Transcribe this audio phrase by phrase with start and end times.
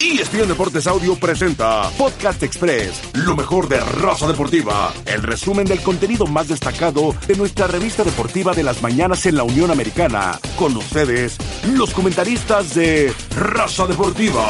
[0.00, 4.92] ESPN Deportes Audio presenta Podcast Express, lo mejor de raza deportiva.
[5.04, 9.42] El resumen del contenido más destacado de nuestra revista deportiva de las mañanas en la
[9.42, 10.38] Unión Americana.
[10.56, 11.36] Con ustedes,
[11.72, 14.46] los comentaristas de Raza Deportiva.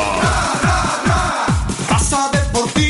[1.89, 2.88] Raza Deportiva.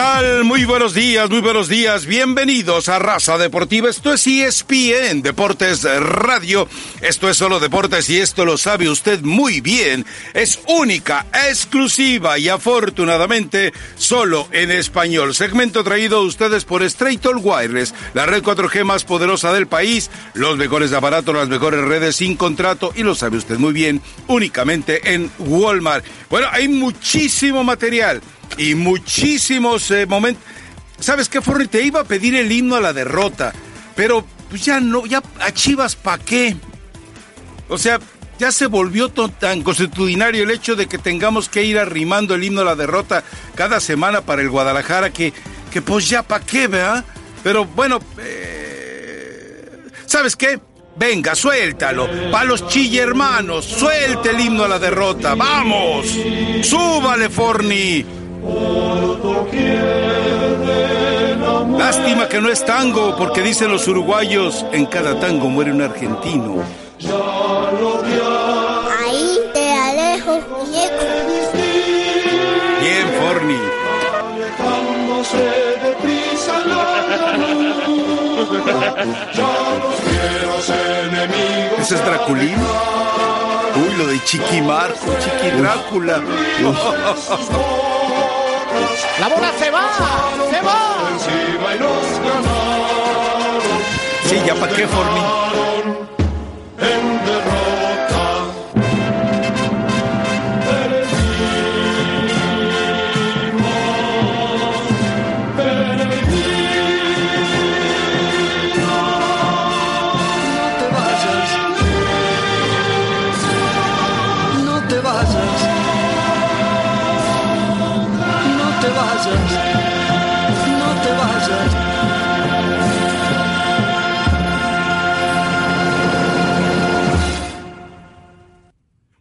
[0.00, 0.09] Down.
[0.20, 0.44] Tal?
[0.44, 2.06] Muy buenos días, muy buenos días.
[2.06, 3.88] Bienvenidos a Raza Deportiva.
[3.88, 6.68] Esto es ESPN Deportes Radio.
[7.00, 10.04] Esto es solo deportes y esto lo sabe usted muy bien.
[10.34, 15.34] Es única, exclusiva y afortunadamente solo en español.
[15.34, 20.10] Segmento traído a ustedes por Straight All Wireless, la red 4G más poderosa del país.
[20.34, 25.14] Los mejores aparatos, las mejores redes sin contrato y lo sabe usted muy bien, únicamente
[25.14, 26.04] en Walmart.
[26.28, 28.20] Bueno, hay muchísimo material
[28.56, 30.44] y muchísimos eh, momentos.
[30.98, 31.66] ¿Sabes qué, Forni?
[31.66, 33.54] Te iba a pedir el himno a la derrota,
[33.96, 36.56] pero pues ya no, ya a Chivas, ¿pa' qué?
[37.68, 37.98] O sea,
[38.38, 42.60] ya se volvió tan constitucionario el hecho de que tengamos que ir arrimando el himno
[42.62, 43.22] a la derrota
[43.54, 45.32] cada semana para el Guadalajara, que,
[45.70, 47.04] que pues ya pa' qué, ¿verdad?
[47.42, 50.60] Pero bueno, eh, ¿sabes qué?
[50.96, 52.08] Venga, suéltalo.
[52.30, 55.34] Pa' los chille hermanos, suelte el himno a la derrota.
[55.34, 56.06] ¡Vamos!
[56.62, 58.19] ¡Súbale, Forni!
[61.78, 66.62] Lástima que no es tango, porque dicen los uruguayos, en cada tango muere un argentino.
[69.04, 71.04] Ahí te alejo, muñeco.
[72.80, 73.58] Bien, Forni.
[81.78, 82.56] ¿Ese es Draculín?
[83.76, 86.22] Uy, lo de Chiqui Marco, Chiqui Drácula.
[89.20, 89.90] La bola se va,
[90.50, 90.78] se va.
[94.24, 95.79] Sí, ya para qué, Forni.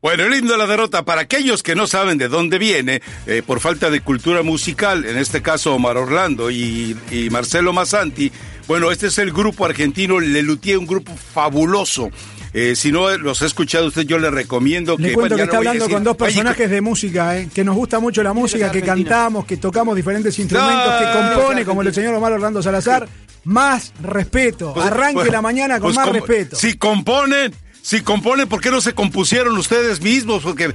[0.01, 3.43] Bueno, el himno de la derrota, para aquellos que no saben de dónde viene, eh,
[3.45, 8.31] por falta de cultura musical, en este caso Omar Orlando y, y Marcelo Massanti,
[8.67, 12.09] bueno, este es el grupo argentino Lelutier, un grupo fabuloso.
[12.53, 15.03] Eh, si no los ha escuchado usted, yo le recomiendo que...
[15.03, 17.99] Le cuento que está hablando decir- con dos personajes de música, eh, que nos gusta
[17.99, 22.31] mucho la música, que cantamos, que tocamos diferentes instrumentos, que compone, como el señor Omar
[22.33, 23.07] Orlando Salazar.
[23.43, 24.73] Más respeto.
[24.73, 26.55] Pues, Arranque pues, la mañana con pues, más respeto.
[26.55, 27.53] Si componen,
[27.89, 30.43] si componen, ¿por qué no se compusieron ustedes mismos?
[30.43, 30.71] Porque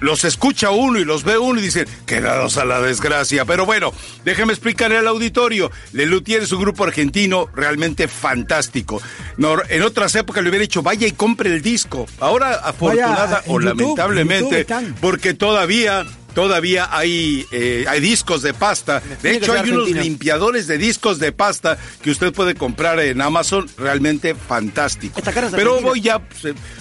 [0.00, 3.44] los escucha uno y los ve uno y dicen, quedados a la desgracia.
[3.44, 3.92] Pero bueno,
[4.24, 5.70] déjeme explicarle al auditorio.
[5.92, 9.02] Lelutier es un grupo argentino realmente fantástico.
[9.36, 12.06] No, en otras épocas le hubiera dicho, vaya y compre el disco.
[12.18, 16.06] Ahora, afortunada o YouTube, lamentablemente, YouTube porque todavía...
[16.34, 19.02] Todavía hay, eh, hay discos de pasta.
[19.22, 23.66] De hecho, hay unos limpiadores de discos de pasta que usted puede comprar en Amazon,
[23.78, 25.18] realmente fantástico.
[25.18, 26.20] Esta cara es Pero voy ya,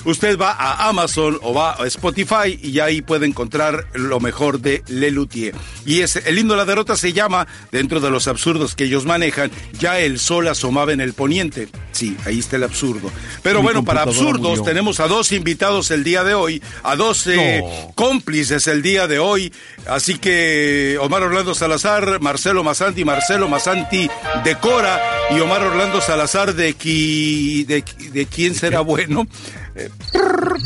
[0.06, 4.60] usted va a Amazon o va a Spotify y ya ahí puede encontrar lo mejor
[4.60, 5.54] de Lelutier.
[5.86, 9.06] Y es, el lindo de la derrota se llama, dentro de los absurdos que ellos
[9.06, 11.70] manejan, ya el sol asomaba en el poniente.
[11.92, 13.12] Sí, ahí está el absurdo.
[13.44, 14.64] Pero Mi bueno, para absurdos murió.
[14.64, 17.92] tenemos a dos invitados el día de hoy, a dos eh, No.
[17.94, 19.54] cómplices el día de hoy hoy.
[19.88, 24.10] Así que Omar Orlando Salazar, Marcelo Masanti, Marcelo Masanti
[24.44, 25.02] de Cora
[25.32, 29.28] y Omar Orlando Salazar de, qui- de, de quién será bueno.
[29.76, 29.90] Eh,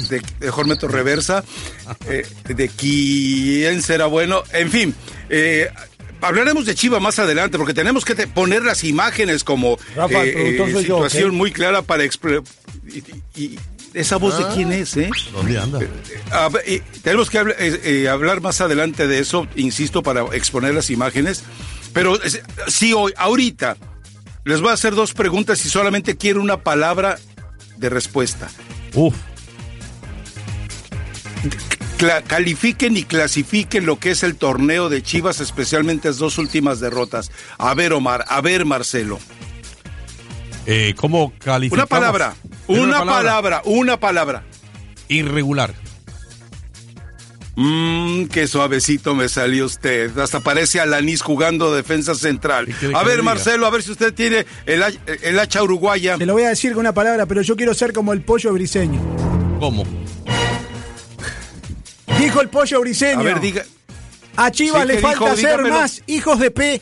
[0.09, 1.43] De, Jormeto Reversa,
[2.09, 4.95] eh, de quién será bueno, en fin,
[5.29, 5.69] eh,
[6.21, 10.55] hablaremos de Chiva más adelante porque tenemos que te- poner las imágenes como Rafa, eh,
[10.57, 12.03] yo, situación muy clara para
[13.35, 13.57] y-
[13.93, 15.09] esa voz de quién es, ¿eh?
[15.31, 15.79] ¿Dónde anda?
[16.31, 20.73] A eh, tenemos que habl- eh, eh, hablar más adelante de eso, insisto, para exponer
[20.73, 21.43] las imágenes.
[21.93, 22.17] Pero
[22.67, 23.77] sí, hoy, ahorita,
[24.45, 27.17] les voy a hacer dos preguntas y solamente quiero una palabra
[27.77, 28.49] de respuesta.
[28.93, 29.15] Uf,
[31.97, 36.79] Cla- califiquen y clasifiquen lo que es el torneo de Chivas, especialmente las dos últimas
[36.79, 37.31] derrotas.
[37.57, 39.19] A ver, Omar, a ver, Marcelo.
[40.67, 41.89] Eh, ¿cómo calificamos?
[41.89, 42.35] Una palabra,
[42.67, 44.43] una palabra, una palabra.
[45.07, 45.73] Irregular.
[47.55, 50.15] Mmm, qué suavecito me salió usted.
[50.19, 52.67] Hasta parece Alanis jugando defensa central.
[52.67, 53.23] ¿Qué quiere A ver?
[53.23, 54.83] Marcelo, a ver si usted tiene el,
[55.23, 56.17] el hacha uruguaya.
[56.19, 58.53] Te lo voy a decir con una palabra, pero yo quiero ser como el pollo
[58.53, 59.01] briseño.
[59.59, 59.85] ¿Cómo?
[62.19, 63.21] Dijo el pollo briseño.
[63.21, 63.63] A ver, diga.
[64.35, 65.35] A Chivas Sí, le ¿qué falta dijo?
[65.37, 65.75] ser Dígamelo.
[65.79, 66.81] más hijos de P.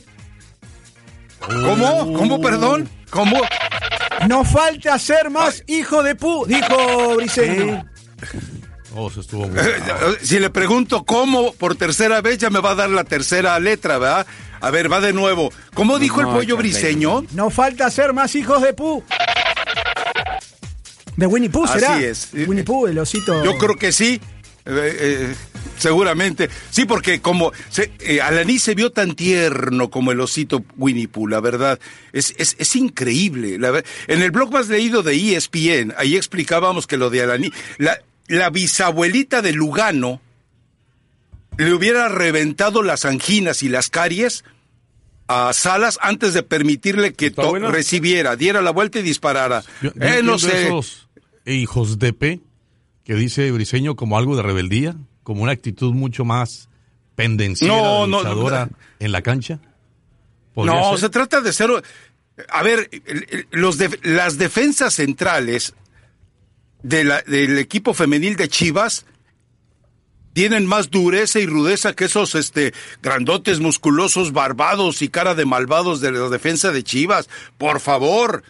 [1.39, 2.13] ¿Cómo?
[2.17, 2.89] ¿Cómo, perdón?
[3.09, 3.37] ¿Cómo?
[4.27, 7.85] Nos falta ser más hijo de pu, dijo briseño.
[8.95, 10.13] Oh, se estuvo muy Eh, bravo.
[10.21, 13.97] Si le pregunto cómo por tercera vez, ya me va a dar la tercera letra,
[13.97, 14.25] ¿verdad?
[14.61, 15.51] A ver, va de nuevo.
[15.73, 17.25] ¿Cómo dijo el pollo briseño?
[17.33, 19.03] Nos falta ser más hijos de pu.
[21.17, 21.99] De Winnie Pooh, Así ¿será?
[21.99, 22.29] es.
[22.33, 23.43] Winnie Pooh, el osito.
[23.43, 24.19] Yo creo que sí.
[24.65, 25.35] eh, eh,
[25.77, 26.49] seguramente.
[26.69, 31.27] Sí, porque como se, eh, Alaní se vio tan tierno como el osito Winnie Pooh,
[31.27, 31.79] la verdad.
[32.13, 33.57] Es, es, es increíble.
[33.59, 37.51] la ver- en el blog más leído de ESPN, ahí explicábamos que lo de Alaní,
[37.77, 40.21] la, la bisabuelita de Lugano
[41.57, 44.43] le hubiera reventado las anginas y las caries
[45.27, 47.33] a Salas antes de permitirle que
[47.71, 49.63] recibiera, diera la vuelta y disparara.
[49.81, 50.65] Yo, yo eh, no sé.
[50.67, 51.07] esos
[51.45, 52.39] hijos de P
[53.03, 54.95] que dice Briseño como algo de rebeldía,
[55.25, 56.69] como una actitud mucho más
[57.15, 58.77] pendenciera, No, de no, luchadora no.
[58.99, 59.59] en la cancha.
[60.53, 60.99] ¿Podría No, ser?
[60.99, 61.69] se trata de ser.
[62.49, 62.89] A ver,
[63.51, 65.73] los def- las defensas centrales
[66.83, 69.05] de la- del equipo femenil de Chivas
[70.33, 76.01] tienen más dureza y rudeza que esos este, grandotes, musculosos, barbados y cara de malvados
[76.01, 77.29] de la defensa de Chivas.
[77.57, 78.43] Por favor.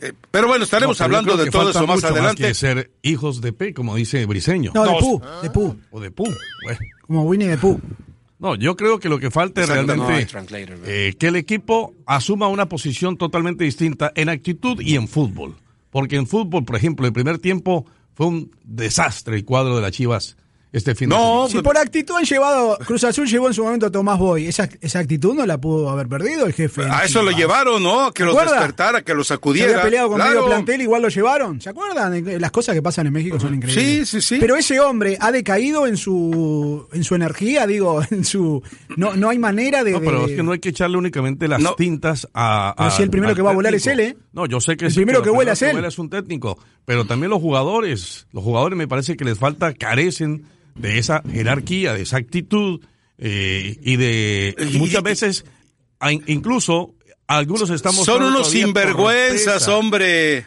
[0.00, 2.42] Eh, Pero bueno, No, estaremos hablando de todo eso más adelante.
[2.42, 4.72] que ser hijos de P, como dice Briseño.
[4.74, 5.76] No, de No, Pooh, de Pooh.
[5.90, 6.10] O de.
[6.10, 6.78] Bueno.
[7.06, 7.80] Como Winnie de Pooh.
[8.38, 10.28] No, yo creo que lo que falta es realmente
[10.84, 15.56] eh, que el equipo asuma una posición totalmente distinta en actitud y en fútbol.
[15.90, 17.84] Porque en fútbol, por ejemplo, el primer tiempo
[18.14, 20.36] fue un desastre el cuadro de las Chivas
[20.72, 21.48] este fin de No, semana.
[21.48, 24.68] Si por actitud han llevado, Cruz Azul llevó en su momento a Tomás Boy, esa,
[24.80, 26.82] esa actitud no la pudo haber perdido el jefe.
[26.84, 28.12] A eso lo llevaron, ¿no?
[28.12, 29.70] Que ¿Se los despertara, que los Se sacudiera.
[29.70, 30.30] había peleado con Claro.
[30.32, 31.60] medio plantel, igual lo llevaron.
[31.60, 32.14] ¿Se acuerdan?
[32.14, 34.08] Eh, Las cosas que pasan en México son increíbles.
[34.08, 34.36] Sí, sí, sí.
[34.40, 38.62] Pero ese hombre ha decaído en su en su energía, digo, en su
[38.96, 41.48] no no hay manera de, No, pero de- es que no hay que echarle únicamente
[41.48, 41.74] las No.
[41.76, 42.74] tintas a.
[42.76, 44.16] Pero a- si el primero que va a volar es él, ¿eh?
[44.32, 45.72] No, yo sé que El sí, primero lo que vuela es él.
[45.72, 48.26] vuela es un técnico, pero también los jugadores.
[48.32, 50.44] Los jugadores me parece que les falta, carecen
[50.78, 52.80] de esa jerarquía, de esa actitud
[53.18, 54.54] eh, y de.
[54.74, 55.44] muchas veces,
[56.26, 56.94] incluso,
[57.26, 58.04] algunos estamos.
[58.06, 60.46] Son unos sinvergüenzas, hombre.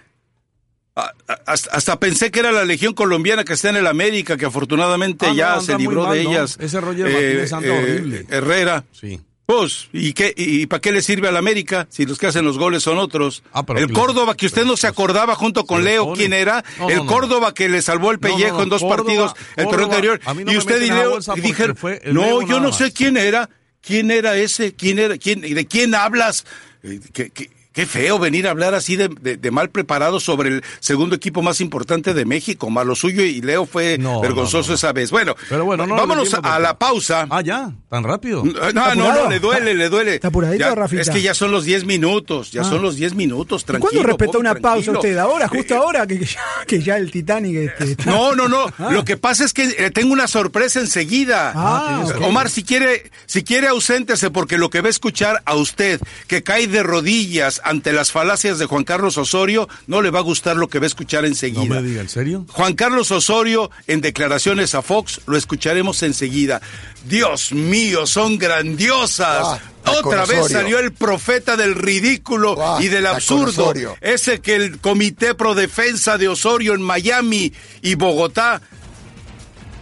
[1.46, 5.26] Hasta, hasta pensé que era la Legión Colombiana que está en el América, que afortunadamente
[5.26, 6.32] Ah, ya se libró mal, de ¿no?
[6.32, 6.58] ellas.
[6.60, 8.26] Ese Roger Martínez anda horrible.
[8.30, 8.84] Herrera.
[8.92, 9.20] Sí.
[9.52, 10.34] Pues, ¿y qué?
[10.38, 13.44] ¿Y, para qué le sirve al América si los que hacen los goles son otros?
[13.52, 16.14] Ah, el que Córdoba, les- que usted no se acordaba junto con Leo.
[16.14, 16.64] ¿quién era?
[16.80, 17.12] No, el no, no.
[17.12, 20.22] Córdoba que le salvó el pellejo en dos Córdoba- partidos el torneo anterior.
[20.48, 21.78] y usted y Leo dijeron,
[22.14, 22.94] no, yo no sé más".
[22.94, 23.50] quién era.
[23.82, 24.74] ¿Quién era ese?
[24.74, 25.18] ¿Quién era?
[25.18, 26.46] ¿Quién, ¿De quién hablas?
[26.84, 27.32] Eh, ¿Qué,
[27.74, 31.42] qué, feo venir a hablar así de, de- de mal preparado sobre el segundo equipo
[31.42, 32.70] más importante de México.
[32.70, 34.76] Malo suyo y Leo fue No, vergonzoso no, no.
[34.76, 35.12] esa vez.
[35.12, 37.28] Bueno, Pero bueno, no, vámonos lo a la pausa.
[37.30, 38.44] Ah, ya, tan rápido.
[38.44, 40.16] No, no, ¿Está no, le duele, le duele.
[40.16, 41.02] ¿Está apuradito, Rafita?
[41.02, 42.64] Es que ya son los 10 minutos, ya Ah.
[42.66, 43.92] son los 10 minutos, ¿Y tranquilo.
[43.92, 45.18] ¿Cuándo respetó una pausa usted?
[45.18, 45.48] ¿Ahora?
[45.48, 46.08] ¿Justo Eh, ahora?
[46.08, 47.56] Que, que ya, que ya el Titanic...
[47.56, 48.66] Este, está- No, no, no.
[48.78, 48.90] Ah.
[48.92, 51.52] Lo que pasa es que eh, tengo una sorpresa enseguida.
[51.56, 52.22] Ah, ok.
[52.22, 56.44] Omar, si quiere, si quiere auséntese porque lo que va a escuchar a usted, que
[56.44, 60.56] cae de rodillas ante las falacias de Juan Carlos Osorio, no le va a gustar
[60.58, 61.82] lo que va a escuchar No enseguida.
[61.82, 62.46] me diga, ¿en serio?
[62.50, 66.62] Juan Carlos Osorio en declaraciones a Fox, lo escucharemos enseguida.
[67.06, 69.60] Dios mío, son grandiosas.
[69.84, 73.74] Ah, Otra vez salió el profeta del ridículo Ah, y del absurdo.
[74.02, 77.52] Ese que el Comité Pro Defensa de Osorio en Miami
[77.82, 78.62] y Bogotá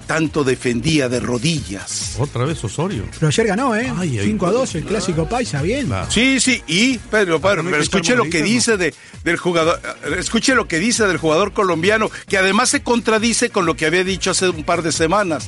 [0.10, 2.16] tanto defendía de rodillas.
[2.18, 3.04] Otra vez Osorio.
[3.14, 3.94] Pero ayer ganó, ¿eh?
[3.96, 5.86] Ay, ay, 5 a 2, el clásico paisa, bien.
[5.86, 6.10] Claro.
[6.10, 7.38] Sí, sí, y no hay pero
[8.00, 8.92] echar lo que dice de,
[9.24, 9.80] del jugador,
[10.18, 14.04] escuche lo que dice del jugador colombiano, que además se contradice con lo que había
[14.04, 15.48] dicho hace un par de semanas.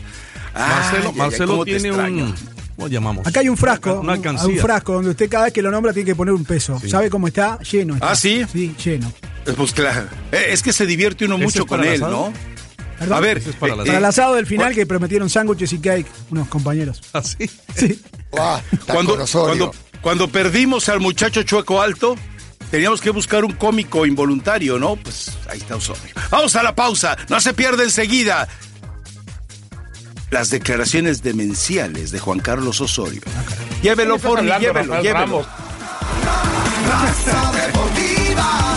[0.54, 2.36] Marcelo, ay, Marcelo tiene un.
[2.76, 3.26] ¿Cómo llamamos?
[3.26, 4.48] Acá hay un frasco, Una un, alcancía.
[4.48, 6.80] un frasco donde usted cada vez que lo nombra tiene que poner un peso.
[6.88, 7.58] ¿Sabe cómo está?
[7.62, 7.96] Lleno.
[7.96, 8.12] está.
[8.12, 8.46] ¿Ah, sí?
[8.52, 9.12] Sí, lleno.
[9.48, 12.12] Eh, Pues claro, Eh, es que se divierte uno ¿Ese mucho con él, asado?
[12.12, 12.51] ¿no?
[13.02, 13.18] ¿Perdón?
[13.18, 15.74] A ver, es para la- eh, Para el eh, asado del final que prometieron sándwiches
[15.74, 17.02] y cake unos compañeros.
[17.14, 17.50] Así.
[17.76, 18.00] Sí.
[18.38, 22.16] Ah, está cuando, cuando, cuando perdimos al muchacho Chueco Alto,
[22.70, 24.96] teníamos que buscar un cómico involuntario, ¿no?
[24.98, 26.14] Pues ahí está Osorio.
[26.30, 28.48] Vamos a la pausa, no se pierda enseguida.
[30.30, 33.22] Las declaraciones demenciales de Juan Carlos Osorio.
[33.82, 35.20] Llévelo, hablando, llévelo, Rafael llévelo.
[35.26, 35.48] Ramos?
[36.88, 38.71] Raza deportiva.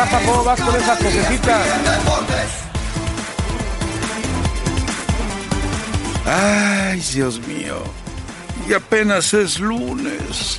[0.00, 1.66] Rafa, ¿cómo vas con esas cosecitas?
[6.24, 7.82] Ay, Dios mío.
[8.66, 10.58] Y apenas es lunes.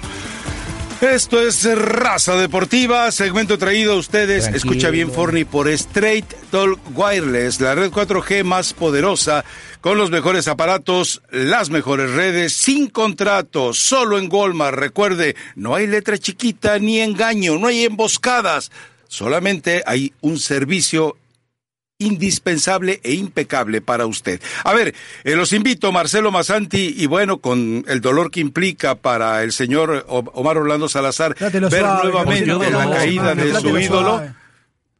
[1.01, 7.60] Esto es Raza Deportiva, segmento traído a ustedes, escucha bien Forni, por Straight Talk Wireless,
[7.60, 9.43] la red 4G más poderosa,
[9.81, 14.77] con los mejores aparatos, las mejores redes, sin contrato, solo en Walmart.
[14.77, 18.71] Recuerde, no hay letra chiquita ni engaño, no hay emboscadas,
[19.12, 21.18] solamente hay un servicio
[22.00, 24.41] indispensable e impecable para usted.
[24.63, 29.44] A ver, eh, los invito, Marcelo Masanti, y bueno, con el dolor que implica para
[29.44, 34.34] el señor Omar Orlando Salazar, ver suave, nuevamente la caída de su ídolo, suave.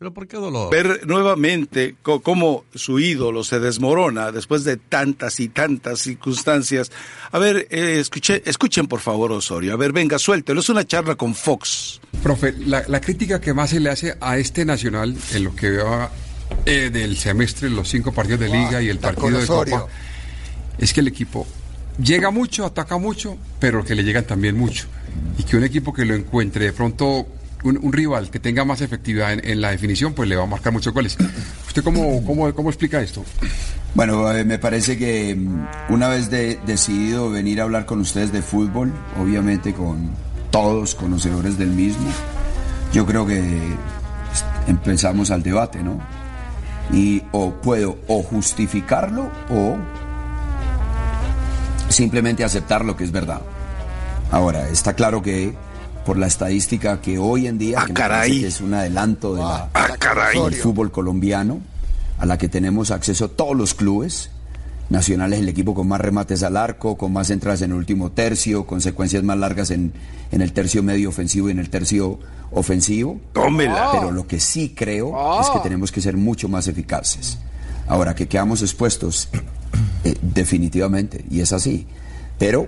[0.02, 0.72] ¿Pero por qué dolor?
[0.72, 6.92] ver nuevamente cómo su ídolo se desmorona después de tantas y tantas circunstancias.
[7.32, 9.74] A ver, eh, escuche, escuchen por favor, Osorio.
[9.74, 10.62] A ver, venga, suéltelo.
[10.62, 12.02] Es una charla con Fox.
[12.24, 15.70] Profe, la, la crítica que más se le hace a este Nacional, en lo que
[15.70, 16.10] veo
[16.66, 19.82] eh, del semestre, los cinco partidos de Liga y el partido de Osorio.
[19.82, 19.92] Copa,
[20.80, 21.46] es que el equipo
[22.04, 24.88] llega mucho, ataca mucho, pero que le llegan también mucho.
[25.38, 27.28] Y que un equipo que lo encuentre de pronto,
[27.64, 30.94] un, rival que tenga más efectividad en, la definición, pues le va a marcar muchos
[30.94, 31.18] goles.
[31.68, 33.24] ¿Usted cómo, cómo, cómo explica esto?
[33.94, 38.32] Bueno, eh, me parece que mm, una vez de- decidido venir a hablar con ustedes
[38.32, 40.12] de fútbol, obviamente con
[40.50, 42.10] todos conocedores del mismo,
[42.94, 43.42] yo creo que
[44.68, 46.00] empezamos al debate, ¿no?
[46.92, 49.78] Y o puedo o justificarlo o
[51.90, 53.42] simplemente aceptar lo que es verdad.
[54.32, 55.54] Ahora, está claro que
[56.06, 58.42] por la estadística que hoy en día Ah, que me parece caray.
[58.42, 60.40] que es un adelanto de la, Ah, caray.
[60.42, 61.60] del fútbol colombiano,
[62.18, 64.30] a la que tenemos acceso todos los clubes.
[64.90, 68.12] Nacional es el equipo con más remates al arco, con más entradas en el último
[68.12, 69.94] tercio, con secuencias más largas en,
[70.34, 72.20] en el tercio medio ofensivo y en el tercio
[72.52, 73.22] ofensivo.
[73.32, 73.90] Tómela.
[73.94, 77.38] Pero lo que sí creo es que tenemos que ser mucho más eficaces.
[77.88, 79.30] Ahora, que quedamos expuestos,
[80.04, 81.88] eh, definitivamente, y es así.
[82.38, 82.68] Pero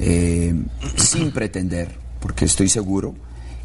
[0.00, 0.52] eh,
[0.96, 3.14] sin pretender, porque estoy seguro,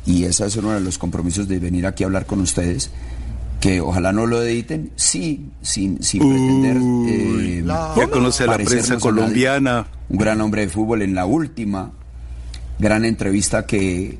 [0.05, 2.89] y ese es uno de los compromisos de venir aquí a hablar con ustedes,
[3.59, 6.77] que ojalá no lo editen, sí, sin, sin pretender.
[6.77, 7.61] eh,
[7.95, 9.87] Ya conoce a la prensa colombiana.
[10.09, 11.91] Un gran hombre de fútbol en la última
[12.79, 14.17] gran entrevista que,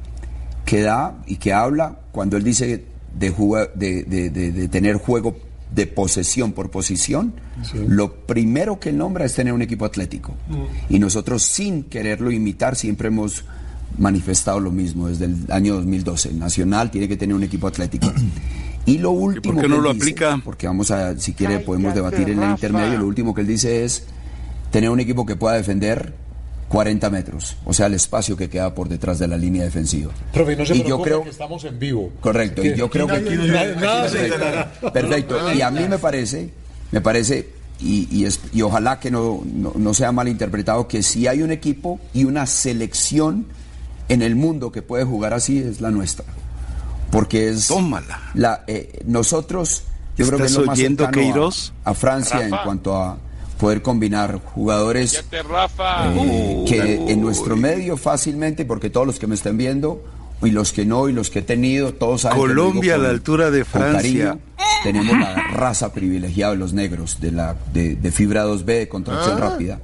[0.65, 2.85] que da y que habla cuando él dice
[3.17, 3.31] de,
[3.75, 5.35] de, de- de- de tener juego
[5.73, 7.33] de posesión por posición,
[7.87, 10.35] lo primero que él nombra es tener un equipo atlético.
[10.89, 13.43] Y nosotros sin quererlo imitar siempre hemos
[14.01, 16.29] manifestado lo mismo desde el año 2012.
[16.29, 18.11] El Nacional tiene que tener un equipo atlético.
[18.83, 20.41] Y lo último qué que no lo dice, aplica?
[20.43, 22.51] porque vamos a, si quiere, podemos debatir en el Rafa.
[22.53, 24.05] intermedio, lo último que él dice es
[24.71, 26.15] tener un equipo que pueda defender
[26.67, 30.11] 40 metros, o sea, el espacio que queda por detrás de la línea defensiva.
[30.33, 32.11] Profe, no se y yo creo que estamos en vivo.
[32.21, 35.53] Correcto, y yo creo que Aquí nada- nada se perfecto, perfecto.
[35.53, 36.49] Y a mí me parece,
[36.91, 41.27] me parece, y, y, es- y ojalá que no, no, no sea malinterpretado, que si
[41.27, 43.45] hay un equipo y una selección
[44.11, 46.25] en el mundo que puede jugar así, es la nuestra.
[47.11, 48.19] Porque es Tómala.
[48.33, 49.83] la, eh, nosotros,
[50.17, 51.73] yo creo que es ¿Estás lo más oyendo, cercano Queiroz?
[51.83, 53.17] a, a Francia en cuanto a
[53.57, 59.57] poder combinar jugadores eh, que en nuestro medio fácilmente, porque todos los que me estén
[59.57, 60.03] viendo
[60.41, 63.51] y los que no y los que he tenido, todos saben Colombia a la altura
[63.51, 64.29] de Francia.
[64.29, 64.39] cariño.
[64.83, 69.37] Tenemos la raza privilegiada de los negros, de la de, de fibra 2B, de contracción
[69.37, 69.79] rápida.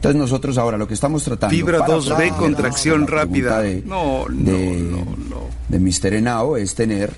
[0.00, 1.54] Entonces nosotros ahora lo que estamos tratando...
[1.54, 3.60] Fibra para 2B, proteger contracción rápida.
[3.60, 4.96] De, No, no, de, no,
[5.28, 5.40] no.
[5.68, 6.14] de Mr.
[6.14, 7.12] Henao es tener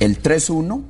[0.00, 0.82] el 3-1,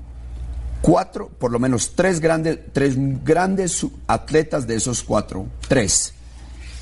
[0.80, 6.14] cuatro, por lo menos tres grandes, tres grandes atletas de esos cuatro, tres.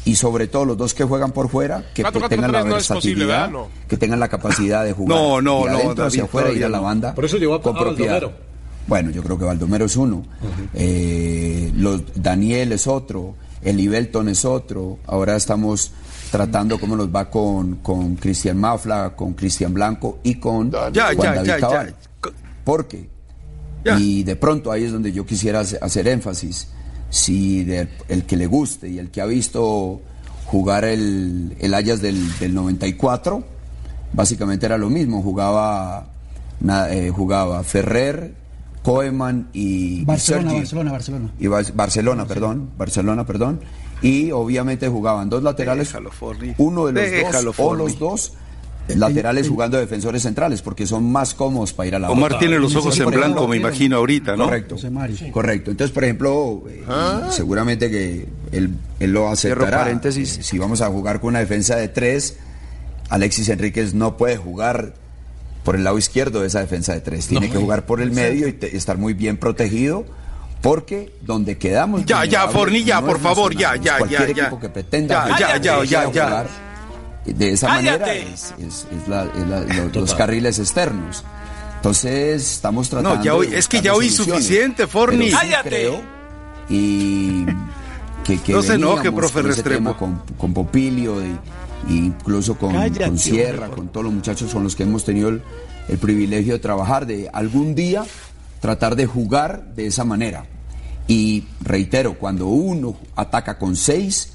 [0.05, 2.63] Y sobre todo los dos que juegan por fuera, que Cuatro, pues, cuatro, tengan la
[2.63, 3.51] versatilidad.
[3.51, 3.67] No.
[3.89, 6.69] que tengan la capacidad de jugar No, no, de no, adentro hacia afuera, ir a
[6.69, 8.23] la banda Por eso llevó a con propiedad.
[8.87, 10.25] Bueno, yo creo que Baldomero es uno.
[10.75, 13.35] Eh, los, Daniel es otro.
[13.63, 14.99] Elibelton es otro.
[15.07, 15.93] Ahora estamos
[16.31, 21.17] tratando cómo nos va con, con Cristian Mafla, con Cristian Blanco y con Ya, Juan
[21.17, 21.61] ya, David.
[21.61, 21.95] Cabal.
[22.65, 23.09] ¿Por qué?
[23.85, 23.99] Ya.
[23.99, 26.69] Y de pronto ahí es donde yo quisiera hace- hacer énfasis.
[27.09, 30.01] Si de- el que le guste y el que ha visto
[30.47, 33.45] jugar el, el Ajax del, del 94,
[34.13, 35.23] básicamente era lo mismo.
[35.23, 36.09] Jugaba,
[36.91, 38.35] eh, jugaba Ferrer,
[38.87, 40.53] Koeman y, Barcelona.
[40.55, 41.31] Barcelona, Barcelona.
[41.39, 43.61] Y Bar- Barcelona, perdón, Barcelona, perdón.
[44.03, 46.11] Y obviamente jugaban dos laterales, Déjalo,
[46.59, 48.33] uno de los Déjalo, dos o los dos
[48.89, 52.39] laterales jugando defensores centrales porque son más cómodos para ir a la Omar bota.
[52.39, 54.45] tiene los ojos Sí, en ejemplo, blanco, me imagino ahorita, ¿no?
[54.45, 54.77] Correcto.
[54.77, 55.17] José Mario.
[55.33, 55.71] Correcto.
[55.73, 57.29] Entonces, por ejemplo, eh, Ah.
[57.33, 59.79] seguramente que él, él lo aceptará.
[59.79, 60.39] paréntesis.
[60.39, 62.37] Eh, Si vamos a jugar con una defensa de tres,
[63.09, 64.95] Alexis Enríquez no puede jugar
[65.67, 67.27] por el lado izquierdo de esa defensa de tres.
[67.27, 70.07] Tiene que jugar por el medio y te- estar muy bien protegido.
[70.63, 72.01] Porque donde quedamos.
[72.07, 74.43] Ya, ya, vulnerables Forni, ya, no por favor, ya, ya, Cualquier ya, ya.
[74.45, 76.47] equipo que pretenda Ya, jugar- ya, ya, ya, ya.
[77.27, 77.99] de esa Cállate.
[78.01, 81.25] manera es, es- es la- es la- lo- los carriles externos.
[81.77, 83.17] Entonces estamos tratando.
[83.17, 85.31] No, ya de es que ya oí suficiente, Forni.
[85.31, 85.69] Sí Cállate.
[85.69, 86.01] creo
[86.69, 87.45] y
[88.25, 89.97] que, que No se enoje, profe Restrepo.
[89.97, 91.37] con, con Popilio y
[91.89, 95.29] incluso con, Cállate, con Sierra, hombre, con todos los muchachos con los que hemos tenido
[95.29, 95.43] el,
[95.89, 98.05] el privilegio de trabajar, de algún día
[98.61, 100.47] tratar de jugar de esa manera.
[101.09, 104.33] Y reitero, cuando uno ataca con seis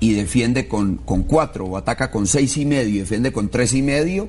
[0.00, 3.72] y defiende con, con cuatro, o ataca con seis y medio y defiende con tres
[3.74, 4.28] y medio,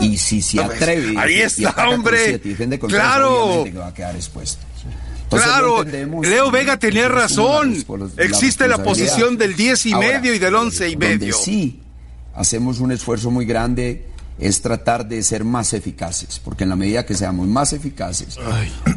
[0.00, 2.18] y si se pues, atreve y- ahí y está, ataca con hombre.
[2.24, 3.28] siete y defiende con Claro.
[3.28, 4.64] tres, obviamente que va a quedar expuesto.
[5.30, 7.76] Claro, Leo Vega tenía razón.
[8.16, 11.34] Existe la posición del 10 y medio y del 11 y donde medio.
[11.34, 11.82] sí
[12.34, 14.04] hacemos un esfuerzo muy grande
[14.38, 18.38] es tratar de ser más eficaces, porque en la medida que seamos más eficaces,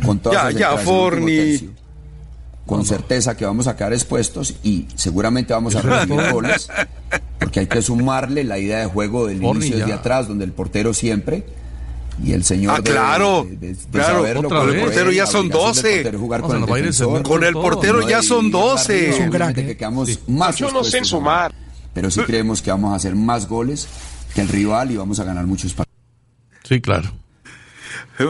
[0.06, 1.72] con todas Ya, Forni.
[2.68, 6.70] con certeza que vamos a quedar expuestos y seguramente vamos a recibir goles,
[7.40, 10.94] porque hay que sumarle la idea de juego del inicio desde atrás, donde el portero
[10.94, 11.44] siempre
[12.24, 14.76] y el señor Ah, claro, de- de- de claro, saberlo, otra con vez.
[14.76, 15.82] el portero ya son obligación del 12.
[15.96, 17.24] portero es jugar No, con el defensor.
[17.24, 18.94] Con portero No ya son ir 12.
[18.94, 19.66] arriba, Es un crack, obviamente eh.
[19.66, 21.54] que quedamos más Yo no sé sumar.
[21.94, 23.88] Pero sí creemos que vamos a hacer más goles
[24.34, 25.98] que el rival y vamos a ganar muchos partidos.
[26.68, 27.12] Sí, claro.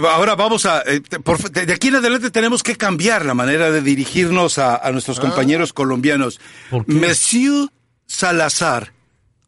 [0.10, 3.70] Ahora vamos a, eh, por de de aquí en adelante tenemos que cambiar la manera
[3.72, 6.40] de dirigirnos a, a nuestros compañeros colombianos.
[6.70, 6.94] ¿Por qué?
[6.94, 7.68] Monsieur
[8.08, 8.94] Salazar.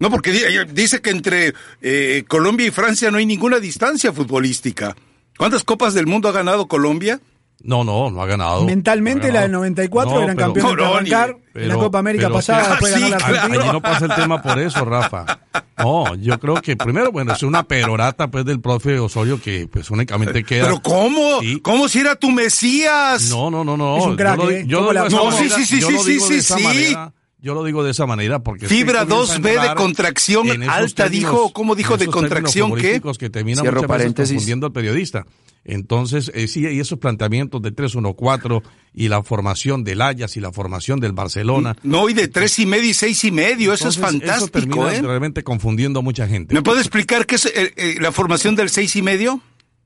[0.04, 4.94] No, porque eh, dice que entre eh, Colombia y Francia no hay ninguna distancia futbolística.
[5.38, 7.22] ¿Cuántas copas del mundo ha ganado Colombia?
[7.64, 8.66] No, no, no ha ganado.
[8.66, 11.74] Mentalmente, No ha la del 94 No, eran pero- campeones No, no, de arrancar la
[11.76, 13.34] Copa América pero pasada, sí, después sí, ganó la claro.
[13.36, 13.64] Argentina.
[13.64, 15.40] Allí no pasa el tema por eso, Rafa.
[15.78, 19.90] No, yo creo que primero, bueno, es una perorata pues del profe Osorio que pues
[19.90, 20.66] únicamente queda.
[20.66, 21.40] ¿Pero cómo?
[21.40, 21.62] Sí.
[21.62, 23.30] ¿Cómo si era tu Mesías?
[23.30, 23.98] No, no, no, no.
[24.00, 24.64] Es un crack, yo lo, ¿eh?
[24.68, 26.96] yo ¿Cómo lo la- digo de esa No, sí, manera- sí, sí, sí, sí, sí.
[27.44, 31.52] Yo lo digo de esa manera porque Fibra comienza a 2B de contracción alta, dijo,
[31.52, 33.26] ¿cómo dijo de contracción términos qué?
[33.26, 34.36] que termina Cierro muchas veces paréntesis.
[34.36, 35.26] confundiendo al periodista.
[35.66, 40.54] Entonces, eh, sí, y esos planteamientos de 3-1-4 y la formación del Ajax y la
[40.54, 41.76] formación del Barcelona.
[41.84, 44.60] No, y de tres y medio y seis y medio, eso es Entonces, Eso fantástico,
[44.60, 45.02] termina ¿eh?
[45.02, 46.56] realmente confundiendo a mucha gente.
[46.56, 49.42] ¿Me puede explicar qué es eh, eh, la formación del seis y medio?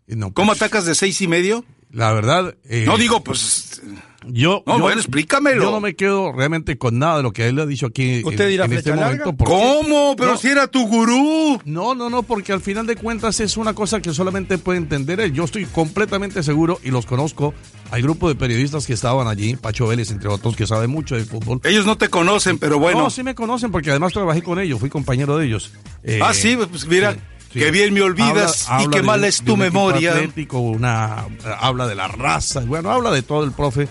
[0.06, 1.66] No, ¿Cómo pues, atacas de seis y medio?
[1.92, 2.56] La verdad.
[2.66, 3.82] eh, No digo, pues.
[4.30, 5.64] Yo, No, yo- bueno, explícamelo.
[5.64, 8.44] Yo no me quedo realmente con nada de lo que él ha dicho aquí ¿Usted
[8.46, 9.10] en, dirá en este momento.
[9.26, 9.32] larga?
[9.38, 10.16] porque- ¿Cómo?
[10.18, 10.38] Pero No.
[10.38, 11.62] si era tu gurú.
[11.64, 15.22] No, no, no, porque al final de cuentas es una cosa que solamente puede entender
[15.22, 15.32] él.
[15.32, 17.54] Yo estoy completamente seguro y los conozco.
[17.90, 21.24] Hay grupo de periodistas que estaban allí, Pacho Vélez, entre otros, que sabe mucho de
[21.24, 21.62] fútbol.
[21.64, 23.00] Ellos no te conocen, pero bueno.
[23.04, 25.72] No, sí me conocen porque además trabajé con ellos, fui compañero de ellos.
[26.04, 27.20] Eh, ah, sí, pues mira, sí.
[27.58, 30.12] Qué bien me olvidas Habla- y habla qué de mala un- es de tu memoria.
[30.14, 31.26] Atlético, una,
[31.60, 33.88] habla de la raza, bueno, habla de todo el profe,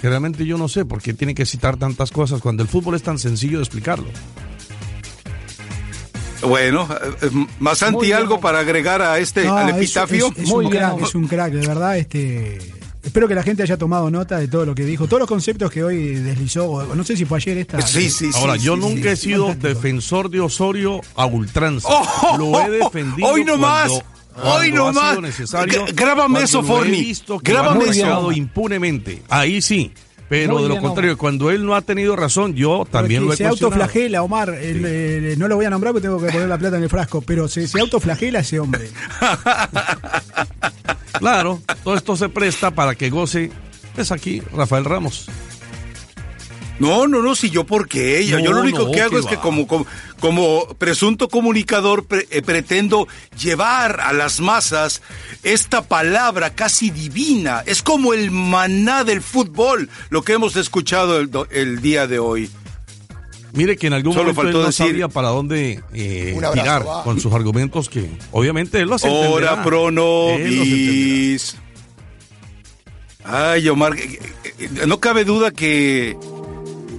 [0.00, 2.94] que realmente yo no sé por qué tiene que citar tantas cosas cuando el fútbol
[2.94, 4.08] es tan sencillo de explicarlo.
[6.42, 10.28] Bueno, eh, eh, Masanti, ¿algo para agregar a este, No, al epitafio?
[10.36, 11.96] Es, es Muy un crack, es un crack, de verdad.
[11.96, 12.58] Este,
[13.06, 15.70] espero que la gente haya tomado nota de todo lo que dijo, todos los conceptos
[15.70, 16.68] que hoy deslizó.
[16.70, 17.80] o No sé si fue ayer esta.
[17.80, 18.38] Sí, sí, sí.
[18.38, 19.08] Ahora, yo sí, nunca sí.
[19.08, 19.68] he sido fantástico.
[19.74, 21.88] defensor de Osorio a ultranza.
[21.90, 24.04] Oh, lo he defendido hoy no más, cuando-
[24.52, 25.10] hoy cuando no ha más.
[25.10, 25.86] sido necesario.
[25.86, 26.98] G- grábame eso, Forni.
[26.98, 28.32] He visto que lo Grábame eso.
[28.32, 29.22] impunemente.
[29.28, 29.92] Ahí sí.
[30.28, 31.18] Pero Muy de lo bien, contrario, Omar.
[31.20, 34.48] cuando él no ha tenido razón, yo también lo he se autoflagela, Omar.
[34.60, 37.20] el, no lo voy a nombrar porque tengo que poner la plata en el frasco,
[37.20, 38.90] pero se, se autoflagela ese hombre.
[41.18, 43.50] Claro, todo esto se presta para que goce.
[43.96, 45.26] Es aquí Rafael Ramos.
[46.78, 49.20] No, no, no, si yo por qué yo No, lo único no, que hago que
[49.20, 49.86] es que como, como,
[50.20, 53.08] como presunto comunicador pre- eh, pretendo
[53.40, 55.00] llevar a las masas
[55.42, 57.62] esta palabra casi divina.
[57.64, 62.50] Es como el maná del fútbol, lo que hemos escuchado el, el día de hoy.
[63.56, 66.86] Mire que en algún Solo momento él no decir- sabía para dónde eh, abrazo, tirar
[66.86, 67.02] va.
[67.02, 71.56] con sus argumentos que obviamente él lo hace Ora pro nobis.
[73.24, 74.20] Ay, Omar, eh,
[74.58, 76.16] eh, no cabe duda que...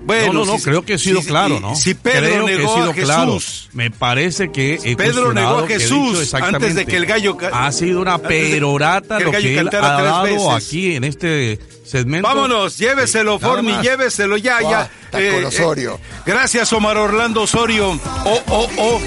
[0.08, 1.76] Bueno, no, no, no, si- creo que he sido si- claro, ¿no?
[1.76, 3.38] Si Pedro creo que he negó sido a Jesús, claro.
[3.74, 8.02] Me parece que he Pedro negó a Jesús antes de que el gallo Ha sido
[8.02, 10.67] una perorata que el lo gallo que él cantara ha tres dado veces.
[10.67, 12.28] aquí en este segmento.
[12.28, 13.38] Vámonos, lléveselo,
[13.74, 13.84] más.
[13.84, 14.89] lléveselo ya, ya.
[15.12, 16.00] con Osorio.
[16.26, 17.91] gracias, Omar Orlando Osorio.
[18.26, 19.02] Oh, oh, oh.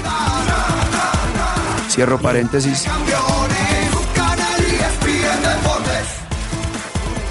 [1.89, 2.85] Cierro paréntesis.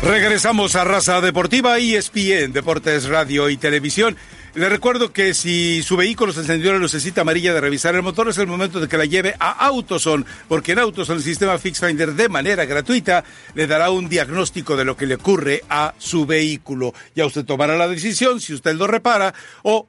[0.02, 4.16] Regresamos a Raza Deportiva y ESPN, Deportes Radio y Televisión.
[4.54, 8.28] Le recuerdo que si su vehículo se encendió la lucecita amarilla de revisar el motor,
[8.28, 12.14] es el momento de que la lleve a Autoson, porque en Autoson el sistema FixFinder
[12.14, 16.94] de manera gratuita le dará un diagnóstico de lo que le ocurre a su vehículo.
[17.14, 19.86] Ya usted tomará la decisión si usted lo repara o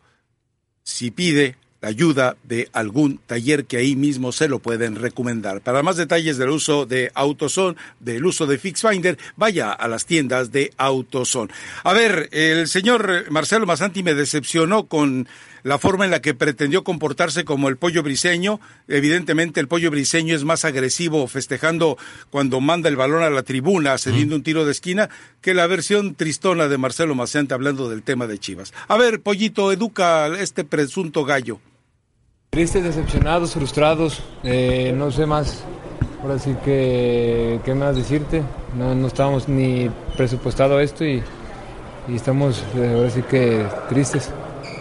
[0.84, 5.62] si pide ayuda de algún taller que ahí mismo se lo pueden recomendar.
[5.62, 10.52] Para más detalles del uso de AutoZone, del uso de FixFinder, vaya a las tiendas
[10.52, 11.52] de AutoZone.
[11.84, 15.28] A ver, el señor Marcelo Masanti me decepcionó con
[15.63, 18.60] la forma en la que pretendió comportarse como el pollo briseño.
[18.88, 21.98] Evidentemente el pollo briseño es más agresivo festejando
[22.30, 25.10] cuando manda el balón a la tribuna, cediendo un tiro de esquina,
[25.41, 28.74] que la versión tristona de Marcelo Masanti hablando del tema de Chivas.
[28.88, 31.60] A ver, pollito, educa a este presunto gallo.
[32.52, 35.64] Tristes, decepcionados, frustrados, eh, no sé más.
[36.22, 38.44] Ahora sí que, ¿qué más decirte?
[38.78, 41.24] No, no estábamos ni presupuestado esto y,
[42.10, 44.32] y estamos eh, ahora sí que tristes.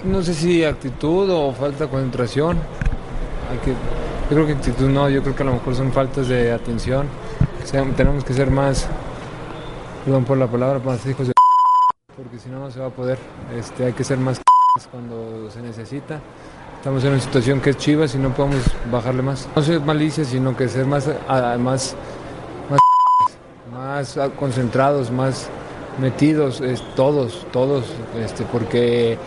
[0.02, 2.58] No sé si actitud o falta de concentración.
[3.52, 6.26] Hay que, yo creo que actitud no, yo creo que a lo mejor son faltas
[6.26, 7.06] de atención.
[7.62, 8.88] O sea, tenemos que ser más,
[10.04, 11.32] perdón por la palabra, más hijos de
[12.16, 13.16] porque si no no se va a poder.
[13.56, 14.40] Este, hay que ser más
[14.90, 16.20] cuando se necesita.
[16.80, 19.46] Estamos en una situación que es Chivas y no podemos bajarle más.
[19.54, 21.94] No ser malicia, sino que ser más, a- más,
[23.70, 25.50] más, concentrados, más
[26.00, 27.84] metidos, es, todos, todos,
[28.24, 29.18] este, porque,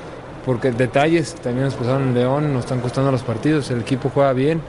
[0.47, 4.33] porque detalles también nos pasaron en León, nos están costando los partidos, el equipo juega
[4.33, 4.59] bien,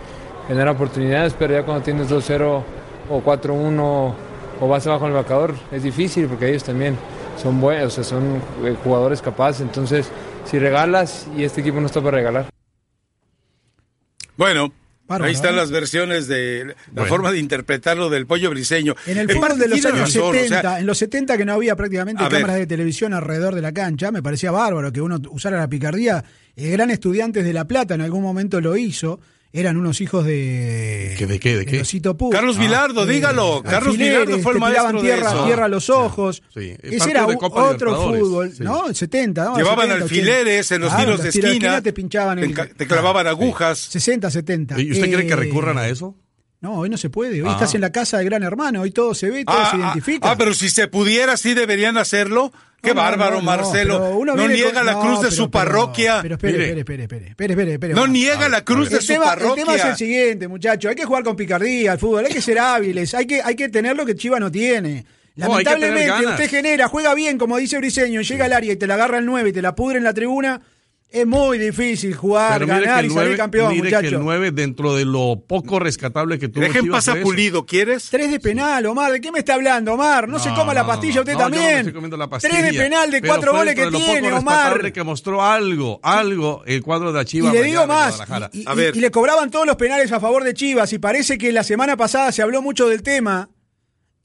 [0.46, 2.62] genera oportunidades, pero ya cuando tienes 2-0
[3.10, 4.14] o 4-1
[4.60, 6.98] o vas abajo en el marcador, es difícil porque ellos también
[7.42, 10.10] son buenos, o sea, son eh, jugadores capaces, entonces
[10.44, 12.53] si regalas y este equipo no está para regalar.
[14.36, 14.72] Bueno,
[15.06, 15.58] Bárbaro, ahí están ¿eh?
[15.58, 17.08] las versiones de la Bueno.
[17.08, 18.94] forma de interpretarlo del pollo briseño.
[19.06, 21.52] En el fútbol de los años razón, o 70, sea, en los 70 que no
[21.52, 22.32] había prácticamente ver.
[22.32, 26.24] cámaras de televisión alrededor de la cancha, me parecía bárbaro que uno usara la picardía.
[26.56, 29.20] El gran estudiantes de La Plata en algún momento lo hizo.
[29.56, 31.14] Eran unos hijos de.
[31.16, 31.56] ¿Qué, ¿De qué?
[31.58, 31.80] ¿De qué?
[31.82, 32.32] Osito Puch.
[32.32, 33.62] Carlos Vilardo, dígalo.
[33.62, 35.44] Carlos Alfileres, Vilardo fue el maestro de tierra, eso.
[35.44, 36.42] tierra a los ojos.
[36.52, 38.64] Sí, Ese partido era de otro fútbol, sí.
[38.64, 38.92] ¿no?
[38.92, 39.56] 70, ¿no?
[39.56, 40.02] Llevaban 70, 80.
[40.04, 41.80] alfileres en los Claro, tiros de los tiros esquina.
[41.82, 43.78] te pinchaban Te el- te clavaban agujas.
[43.78, 44.80] 60, 70.
[44.80, 46.16] ¿Y usted cree que Eh, recurran a eso?
[46.64, 47.42] No, hoy no se puede.
[47.42, 47.52] Hoy Ah.
[47.52, 48.80] estás en la casa del gran hermano.
[48.80, 50.30] Hoy todo se ve, todo Ah, se ah, identifica.
[50.30, 52.54] ah, pero si se pudiera, sí deberían hacerlo.
[52.82, 53.98] Qué No, bárbaro, no, no, Marcelo.
[54.24, 56.20] pero No, niega con- la cruz de pero- su pero- parroquia.
[56.22, 56.64] Pero espere, Mire.
[56.80, 59.62] espere, espere, espere, espere, espere, espere, No niega la cruz de el su tema, parroquia.
[59.62, 60.88] El tema es el siguiente, muchachos.
[60.88, 62.24] Hay que jugar con picardía al fútbol.
[62.24, 63.12] Hay que ser hábiles.
[63.14, 65.04] Hay que, hay que tener lo que Chiva no tiene.
[65.36, 69.18] Lamentablemente, usted genera, juega bien, como dice Briseño, llega al área y te la agarra
[69.18, 70.60] el 9 y te la pudre en la tribuna.
[71.14, 74.12] Es muy difícil jugar, Pero mire que ganar y salir 9, campeón, mire que muchachos.
[74.14, 76.90] el 9 dentro de lo poco rescatable que tuvo Dejen eso.
[77.22, 78.08] Pulido, ¿quieres?
[78.10, 79.12] Tres de penal, Omar.
[79.12, 80.28] ¿De qué me está hablando, Omar?
[80.28, 81.84] No, se coma la pastilla usted no, yo no me también.
[82.18, 84.56] la Tres de pastilla, penal de cuatro goles que dentro de lo tiene, poco Omar.
[84.56, 88.58] rescatable que mostró algo, algo el cuadro de Y Chivas le mañana digo más, y,
[88.60, 91.62] y- y le cobraban todos los penales a favor de Chivas y parece que la
[91.62, 93.48] semana pasada se habló mucho del tema.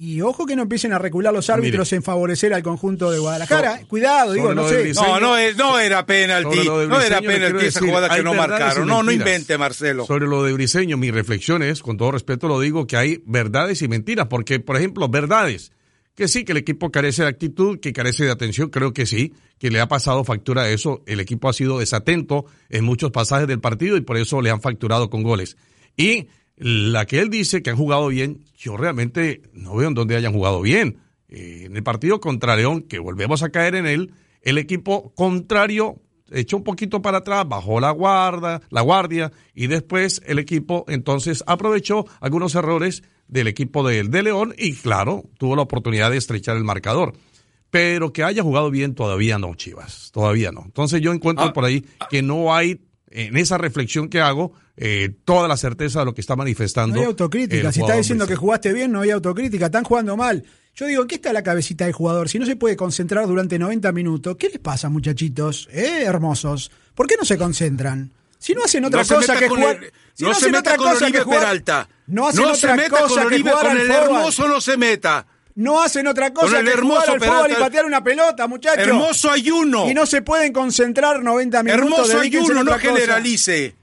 [0.01, 3.79] Y ojo que no empiecen a recular los árbitros en favorecer al conjunto de Guadalajara.
[3.81, 4.83] So- Cuidado, digo, sobre no lo sé.
[4.83, 6.49] Briseño- No, no, es- no era penalti.
[6.55, 8.31] Sobre lo de No era Briseño, le quiero penalti esa decir, jugada que hay no
[8.31, 8.88] verdades y marcaron.
[8.88, 9.27] No, no mentiras.
[9.27, 10.05] invente, Marcelo.
[10.05, 13.81] Sobre lo de Briseño, mi reflexión es, con todo respeto lo digo, que hay verdades
[13.81, 15.73] y mentiras, porque, por ejemplo, verdades,
[16.15, 19.33] que sí, que el equipo carece de actitud, que carece de atención, creo que sí,
[19.57, 23.47] que le ha pasado factura a eso, el equipo ha sido desatento en muchos pasajes
[23.49, 25.57] del partido y por eso le han facturado con goles.
[25.97, 30.15] Y la que él dice que han jugado bien, yo realmente no veo en dónde
[30.15, 30.97] hayan jugado bien.
[31.29, 36.01] Eh, en el partido contra León, que volvemos a caer en él, el equipo contrario
[36.31, 41.43] echó un poquito para atrás, bajó la guarda, la guardia y después el equipo entonces
[41.47, 46.55] aprovechó algunos errores del equipo de, de León y claro, tuvo la oportunidad de estrechar
[46.57, 47.13] el marcador.
[47.71, 50.63] pero que haya jugado bien todavía no, Chivas, todavía no.
[50.65, 52.79] Entonces yo encuentro Ah, por ahí que no hay,
[53.11, 56.95] en esa reflexión que hago, eh, toda la certeza de lo que está manifestando.
[56.95, 57.71] No hay autocrítica.
[57.71, 59.65] Si está diciendo que jugaste bien, no hay autocrítica.
[59.67, 60.43] Están jugando mal.
[60.75, 62.29] Yo digo, ¿en qué está la cabecita del jugador?
[62.29, 65.67] Si no se puede concentrar durante 90 minutos, ¿qué les pasa, muchachitos?
[65.73, 66.71] ¿Eh, hermosos?
[66.95, 68.11] ¿Por qué no se concentran?
[68.37, 69.83] Si no hacen otra No cosa que jugar.
[69.83, 71.39] el- si no se hacen meta otra con cosa Oribe que jugar.
[71.41, 71.89] Peralta.
[72.07, 74.47] No hacen No otra se meta cosa con que Oribe, jugar con al el hermoso
[74.47, 75.25] no se meta.
[75.55, 78.47] No hacen otra Con cosa el que hermoso jugar al fútbol y patear una pelota,
[78.47, 78.88] muchachos.
[78.88, 79.89] Hermoso ayuno.
[79.89, 81.83] Y no se pueden concentrar 90 minutos.
[81.83, 83.75] Hermoso ayuno, no generalice.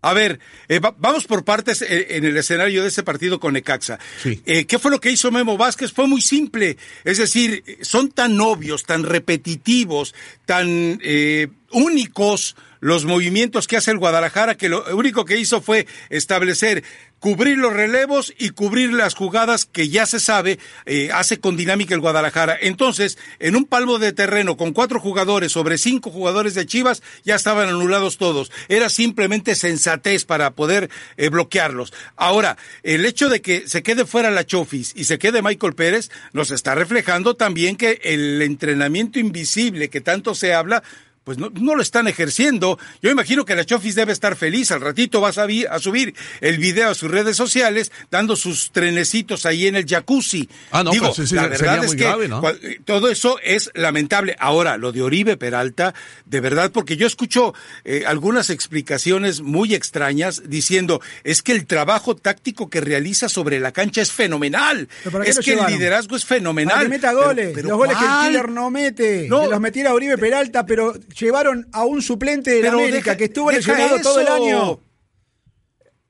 [0.00, 3.54] A ver, eh, va- vamos por partes eh, en el escenario de ese partido con
[3.54, 3.98] Necaxa.
[4.44, 5.92] Eh, ¿Qué fue lo que hizo Memo Vázquez?
[5.92, 6.76] Fue muy simple.
[7.04, 13.98] Es decir, son tan obvios, tan repetitivos, tan eh, únicos los movimientos que hace el
[13.98, 16.84] Guadalajara que lo único que hizo fue establecer
[17.24, 21.94] cubrir los relevos y cubrir las jugadas que ya se sabe eh, hace con dinámica
[21.94, 22.54] el Guadalajara.
[22.60, 27.34] Entonces, en un palmo de terreno con cuatro jugadores sobre cinco jugadores de Chivas, ya
[27.34, 28.52] estaban anulados todos.
[28.68, 31.94] Era simplemente sensatez para poder eh, bloquearlos.
[32.14, 36.10] Ahora, el hecho de que se quede fuera la Chofis y se quede Michael Pérez
[36.34, 40.82] nos está reflejando también que el entrenamiento invisible que tanto se habla
[41.24, 42.78] pues no, no lo están ejerciendo.
[43.02, 44.70] Yo imagino que la Chofis debe estar feliz.
[44.70, 48.70] Al ratito vas a, vi- a subir el video a sus redes sociales dando sus
[48.72, 50.48] trenecitos ahí en el jacuzzi.
[50.70, 52.42] Ah, no, Digo, pues sí, sí, la sería verdad muy es que grave, ¿no?
[52.42, 54.36] cua- todo eso es lamentable.
[54.38, 55.94] Ahora, lo de Oribe Peralta,
[56.26, 62.14] de verdad, porque yo escucho eh, algunas explicaciones muy extrañas diciendo, es que el trabajo
[62.16, 64.88] táctico que realiza sobre la cancha es fenomenal.
[65.04, 66.74] ¿Pero para qué Es que el liderazgo es fenomenal.
[66.74, 67.52] Para que meta goles.
[67.54, 69.26] pero los goles que el killer no mete.
[69.28, 69.46] No.
[69.46, 73.50] Los metiera Oribe Peralta, pero llevaron a un suplente de la América deja- que estuvo
[73.50, 74.80] lesionado todo el año.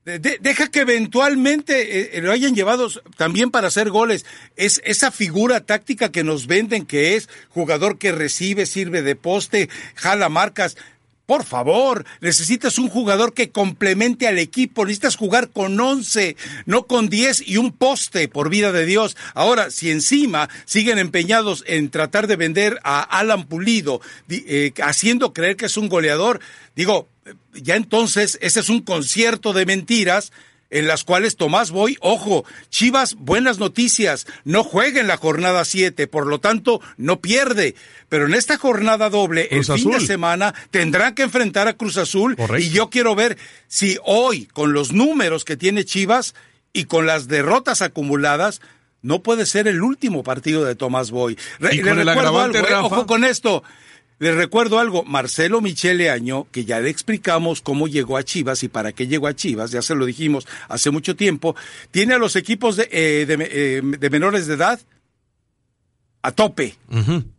[0.05, 4.23] De- de- deja que eventualmente eh, lo hayan llevado también para hacer goles.
[4.55, 9.67] Es esa figura táctica que nos venden que es jugador que recibe, sirve de poste,
[9.95, 10.77] jala marcas.
[11.25, 14.85] Por favor, necesitas un jugador que complemente al equipo.
[14.85, 16.35] Necesitas jugar con 11,
[16.65, 19.17] no con 10 y un poste, por vida de Dios.
[19.33, 25.55] Ahora, si encima siguen empeñados en tratar de vender a Alan Pulido, eh, haciendo creer
[25.55, 26.39] que es un goleador,
[26.75, 27.09] digo,
[27.53, 30.31] ya entonces ese es un concierto de mentiras
[30.77, 36.07] en las cuales Tomás Boy, ojo, Chivas, buenas noticias, no juega en la jornada 7,
[36.07, 37.75] por lo tanto no pierde,
[38.09, 41.97] pero en esta jornada doble, Cruz el fin de semana, tendrán que enfrentar a Cruz
[41.97, 42.57] Azul Correcto.
[42.65, 46.35] y yo quiero ver si hoy, con los números que tiene Chivas
[46.73, 48.59] y con las derrotas acumuladas,
[49.01, 51.37] no puede ser el último partido de Tomás Boy.
[51.59, 53.63] Re- Y con el recuerdo eh, ojo con esto.
[54.17, 58.69] Les recuerdo algo, Marcelo Michele Año, que ya le explicamos cómo llegó a Chivas y
[58.69, 61.53] para qué llegó a Chivas, ya se lo dijimos hace mucho tiempo,
[61.91, 64.79] tiene a los equipos de, eh, de, eh, de menores de edad
[66.25, 66.75] a tope,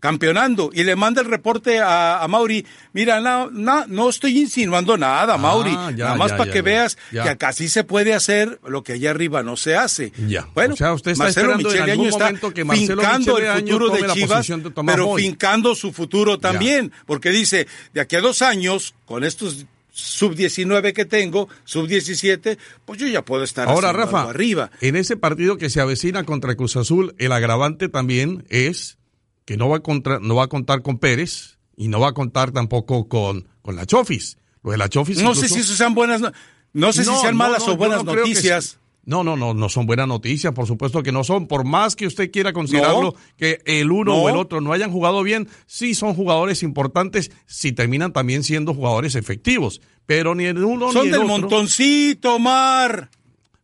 [0.00, 4.96] campeonando, y le manda el reporte a, a Mauri, mira, no, no, no estoy insinuando
[4.96, 7.22] nada, Mauri, Ah, ya, nada más ya, para ya, que veas ya.
[7.24, 10.12] que acá sí se puede hacer lo que allá arriba no se hace.
[10.28, 10.46] Ya.
[10.54, 14.46] Bueno, O sea, usted está Marcelo Michele Año está que fincando el futuro de Chivas,
[14.46, 19.66] de pero fincando su futuro también, porque dice, de aquí a dos años, con estos
[19.96, 24.70] sub-19 que tengo, sub-17, pues yo ya puedo estar Ahora, Rafa, arriba.
[24.80, 28.98] en ese partido que se avecina contra Cruz Azul, el agravante también es
[29.44, 32.12] que no va a, contra- no va a contar con Pérez y no va a
[32.12, 34.36] contar tampoco con, con la Chofis.
[34.62, 36.32] Lo de la Chofis No sé si eso sean buenas, no,
[36.72, 38.78] no sé si sean malas o buenas noticias.
[39.06, 41.46] No, no, no, no son buenas noticias, por supuesto que no son.
[41.46, 43.14] Por más que usted quiera considerarlo No.
[43.36, 44.22] que el uno No.
[44.22, 48.74] o el otro no hayan jugado bien, sí son jugadores importantes si terminan también siendo
[48.74, 49.80] jugadores efectivos.
[50.06, 51.38] Pero ni el uno Son ni el del otro.
[51.38, 53.08] montoncito, Mar.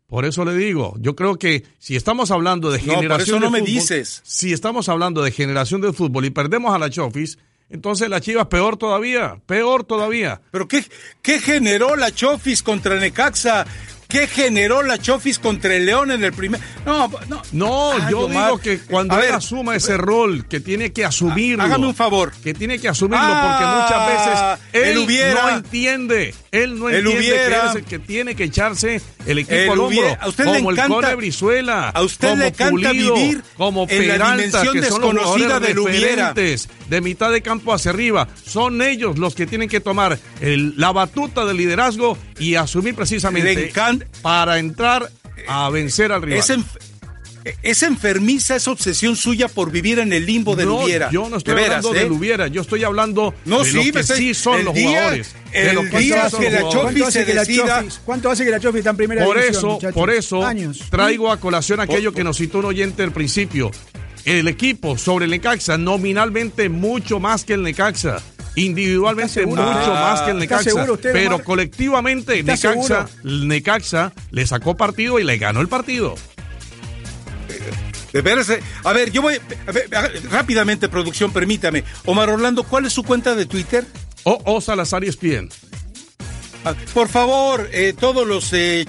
[0.07, 3.41] Por eso le digo, yo creo que si estamos hablando de No, por generación eso
[3.41, 4.21] no de me fútbol, dices.
[4.25, 7.39] si estamos hablando de generación de fútbol y perdemos a la Chofis,
[7.71, 10.43] entonces la Chivas peor todavía, peor todavía.
[10.51, 10.85] Pero ¿qué,
[11.23, 13.67] qué generó la Chofis contra Necaxa?
[14.13, 16.61] ¿Qué generó la Chofis contra el León en el primer?
[16.85, 17.43] No, no.
[17.53, 18.45] No, Ay, yo Omar.
[18.45, 21.65] digo que cuando A él ver, asuma ese rol, que tiene que asumirlo.
[21.65, 22.31] Hágame un favor.
[22.45, 24.32] Que tiene que asumirlo Ah, porque muchas veces
[25.05, 25.43] hubiera.
[25.43, 26.35] no entiende.
[26.51, 27.61] Él no entiende hubiera.
[27.63, 29.87] que es el que tiene que echarse el equipo Él al hombro.
[29.87, 30.15] hubiera.
[30.15, 31.89] A usted le como el encanta- Cone Brizuela.
[31.91, 35.13] a usted como le encanta Pulido, vivir como en la Peralta, dimensión que son los
[35.13, 36.33] desconocida jugadores del hubiera.
[36.89, 38.29] de mitad de campo hacia arriba.
[38.45, 43.55] Son ellos los que tienen que tomar el- la batuta del liderazgo y asumir precisamente
[43.55, 43.73] Le
[44.23, 45.11] para entrar
[45.49, 46.39] a vencer al rival.
[46.39, 46.53] Es,
[47.63, 51.11] es enfermiza esa obsesión suya por vivir en el limbo del no, hubiera.
[51.11, 52.03] Yo no estoy De veras, hablando ¿eh?
[52.03, 54.89] del hubiera, yo estoy hablando No, de sí, lo que estoy- sí son los día-
[54.89, 55.35] jugadores.
[55.53, 56.61] el lo que día que la jugadores.
[56.63, 58.97] Chofis ¿Cuánto hace, se que la decida- Chofis, ¿Cuánto hace que la Chofis está en
[58.97, 59.95] primera Por división, eso, muchachos?
[59.95, 60.79] por eso Años.
[60.91, 63.71] traigo a colación aquello que nos citó un oyente al principio.
[64.25, 68.23] el equipo sobre el Necaxa, nominalmente mucho más que el Necaxa.
[68.55, 70.93] Individualmente mucho Ah, más que el ¿está Necaxa.
[70.93, 71.43] usted, pero Omar?
[71.45, 76.15] colectivamente ¿Está Necaxa, Necaxa le sacó partido y le ganó el partido.
[78.85, 79.41] A ver, yo voy.
[79.67, 81.85] a ver, a- rápidamente, producción, permítame.
[82.05, 83.85] Omar Orlando, ¿cuál es su cuenta de Twitter?
[84.25, 85.49] O, o Salazar y Espien.
[86.65, 88.85] Ah, Por favor, eh, todos los eh,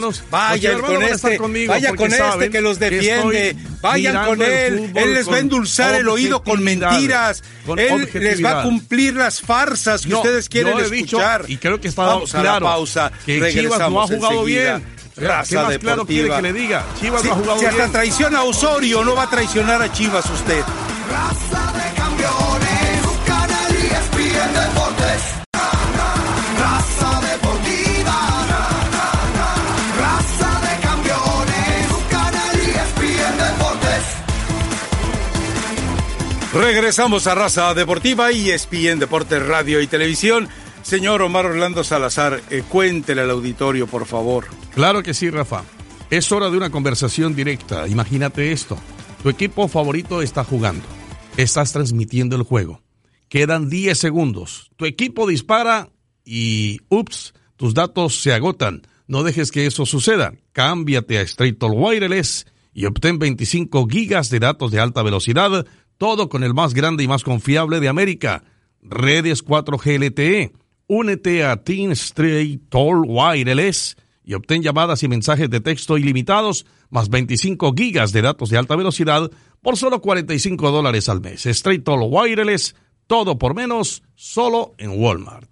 [0.00, 4.78] los vayan con este, conmigo vaya porque con este que los defiende, vayan con él,
[4.78, 8.62] fútbol él les va a endulzar el oído con mentiras, con él les va a
[8.62, 11.44] cumplir las farsas que No, ustedes quieren dicho, escuchar.
[11.48, 14.78] y creo que está Vamos a la pausa, que Chivas no ha jugado enseguida.
[14.78, 14.95] bien.
[15.16, 16.36] Raza ¿Qué más claro quiere deportiva.
[16.36, 16.84] que le diga?
[17.00, 17.92] Chivas Si- no ha jugado si hasta bien.
[17.92, 20.62] traiciona a Osorio, no va a traicionar a Chivas usted.
[21.10, 25.22] Raza de campeones, su canal ESPN Deportes.
[26.58, 28.18] Raza deportiva.
[30.00, 31.88] Raza de campeones,
[33.38, 34.02] Deportes.
[36.52, 40.48] Regresamos a Raza Deportiva y ESPN Deportes Radio y Televisión.
[40.86, 44.46] Señor Omar Orlando Salazar, eh, cuéntele al auditorio, por favor.
[44.72, 45.64] Claro que sí, Rafa.
[46.10, 47.88] Es hora de una conversación directa.
[47.88, 48.78] Imagínate esto.
[49.20, 50.84] Tu equipo favorito está jugando.
[51.36, 52.82] Estás transmitiendo el juego.
[53.28, 54.70] Quedan 10 segundos.
[54.76, 55.88] Tu equipo dispara
[56.24, 58.82] y, ups, tus datos se agotan.
[59.08, 60.34] No dejes que eso suceda.
[60.52, 65.66] Cámbiate a Straight Wireless y obtén 25 gigas de datos de alta velocidad,
[65.98, 68.44] todo con el más grande y más confiable de América.
[68.82, 70.52] Redes 4G LTE.
[70.88, 77.08] Únete a Team Straight Talk Wireless y obtén llamadas y mensajes de texto ilimitados, más
[77.08, 79.30] 25 gigas de datos de alta velocidad
[79.62, 81.46] por solo 45 dólares al mes.
[81.46, 85.50] Straight Talk Wireless, todo por menos, solo en Walmart.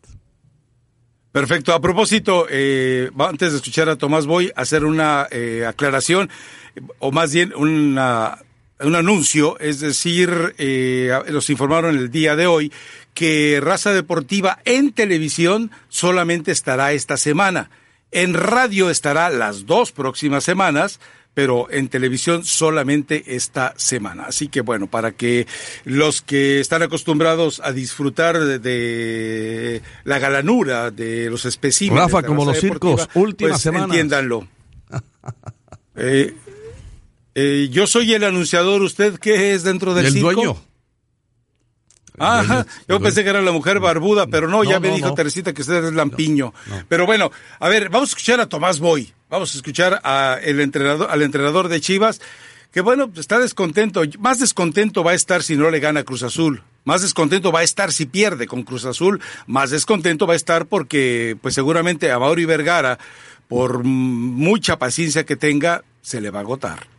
[1.34, 1.72] Perfecto.
[1.72, 6.30] A propósito, eh, antes de escuchar a Tomás, voy a hacer una eh, aclaración,
[7.00, 8.38] o más bien una,
[8.78, 12.72] un anuncio, es decir, eh, nos informaron el día de hoy
[13.14, 17.70] que Raza Deportiva en televisión solamente estará esta semana.
[18.10, 21.00] En radio estará las dos próximas semanas,
[21.34, 24.24] pero en televisión solamente esta semana.
[24.26, 25.46] Así que bueno, para que
[25.84, 32.04] los que están acostumbrados a disfrutar de, de la galanura de los especímenes.
[32.04, 33.74] Rafa, de como los circos, últimas pues.
[33.82, 34.46] Entiéndanlo.
[35.96, 36.34] Eh,
[37.36, 40.32] eh, yo soy el anunciador, ¿usted qué es dentro del El circo?
[40.32, 40.56] dueño.
[42.18, 45.14] Ajá, yo pensé que era la mujer barbuda, pero no, ya me no, dijo no.
[45.14, 46.54] Teresita que usted es lampiño.
[46.88, 50.60] Pero bueno, a ver, vamos a escuchar a Tomás Boy, vamos a escuchar a el
[50.60, 52.20] entrenador, al entrenador de Chivas,
[52.72, 56.62] que bueno, está descontento, más descontento va a estar si no le gana Cruz Azul.
[56.84, 60.66] Más descontento va a estar si pierde con Cruz Azul, más descontento va a estar
[60.66, 62.98] porque pues seguramente a Mauri Vergara,
[63.48, 66.93] por mucha paciencia que tenga, se le va a agotar.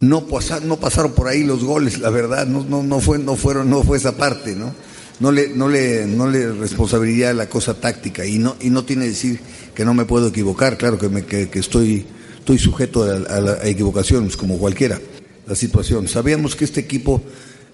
[0.00, 3.36] No, pasa- no pasaron por ahí los goles, la verdad, no, no, no, fue, no,
[3.36, 4.74] fueron, no fue esa parte, ¿no?
[5.18, 9.04] No le, no le, no le responsabilidad la cosa táctica y no, y no tiene
[9.04, 9.40] que decir
[9.74, 12.04] que no me puedo equivocar, claro que, me, que, estoy,
[12.38, 15.00] estoy sujeto a, a equivocaciones como cualquiera,
[15.46, 16.06] la situación.
[16.08, 17.22] Sabíamos que este equipo,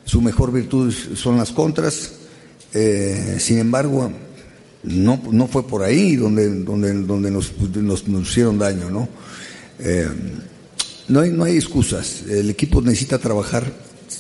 [0.05, 2.13] su mejor virtud son las contras,
[2.75, 4.13] eh, sin embargo,
[4.85, 9.09] no, no fue por ahí donde, donde, donde nos, nos, nos hicieron daño, ¿no?
[9.81, 10.09] Eh,
[11.09, 12.23] no hay, no hay excusas.
[12.29, 13.73] El equipo necesita trabajar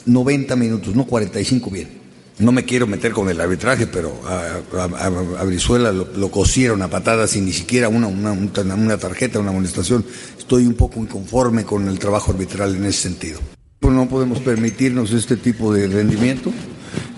[0.06, 2.02] 90 minutos, no 45 bien.
[2.38, 7.44] No me quiero meter con el arbitraje, pero a, Brizuela lo, cosieron a patadas sin
[7.44, 10.04] ni siquiera una, una, una tarjeta, una amonestación.
[10.38, 13.38] Estoy un poco inconforme con el trabajo arbitral en ese sentido.
[13.78, 16.52] Pues no podemos permitirnos este tipo de rendimiento.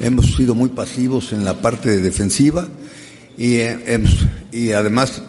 [0.01, 2.69] Hemos sido muy pasivos en la parte defensiva
[3.39, 4.05] y, eh,
[4.53, 5.23] y además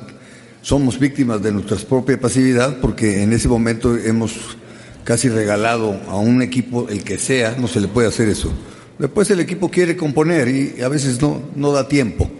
[0.65, 4.57] somos víctimas de nuestra propia pasividad porque en ese momento hemos
[5.03, 8.51] casi regalado a un equipo, el que sea, no se le puede hacer eso.
[8.97, 12.31] Después el equipo quiere componer y a veces no, no da tiempo.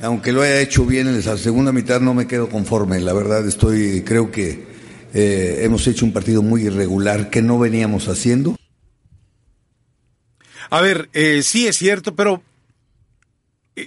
[0.00, 2.98] Aunque lo haya hecho bien en la segunda mitad, no me quedo conforme.
[3.00, 4.64] La verdad, estoy, creo que
[5.12, 8.56] eh, hemos hecho un partido muy irregular que no veníamos haciendo.
[10.70, 12.42] A ver, eh, sí es cierto, pero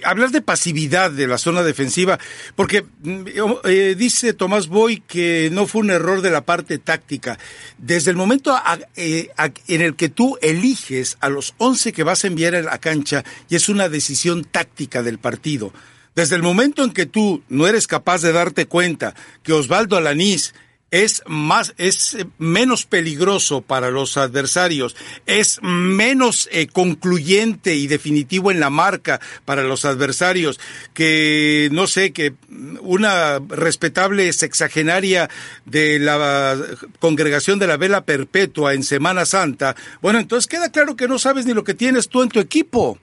[0.04, 2.18] hablar de pasividad de la zona defensiva,
[2.56, 3.22] porque mm,
[3.64, 7.38] eh, dice Tomás Boy que no fue un error de la parte táctica.
[7.78, 8.56] Desde el momento
[8.96, 9.30] eh,
[9.66, 13.24] en el que tú eliges a los 11 que vas a enviar a la cancha,
[13.48, 15.72] y es una decisión táctica del partido.
[16.14, 20.52] Desde el momento en que tú no eres capaz de darte cuenta que Osvaldo Alanís
[20.90, 28.50] es más, es eh, menos peligroso para los adversarios, es menos eh, concluyente y definitivo
[28.50, 30.58] en la marca para los adversarios
[30.94, 32.34] que, no sé, que
[32.80, 35.28] una respetable sexagenaria
[35.66, 36.56] de la
[37.00, 39.76] congregación de la vela perpetua en Semana Santa.
[40.00, 42.98] Bueno, entonces queda claro que no sabes ni lo que tienes tú en tu equipo.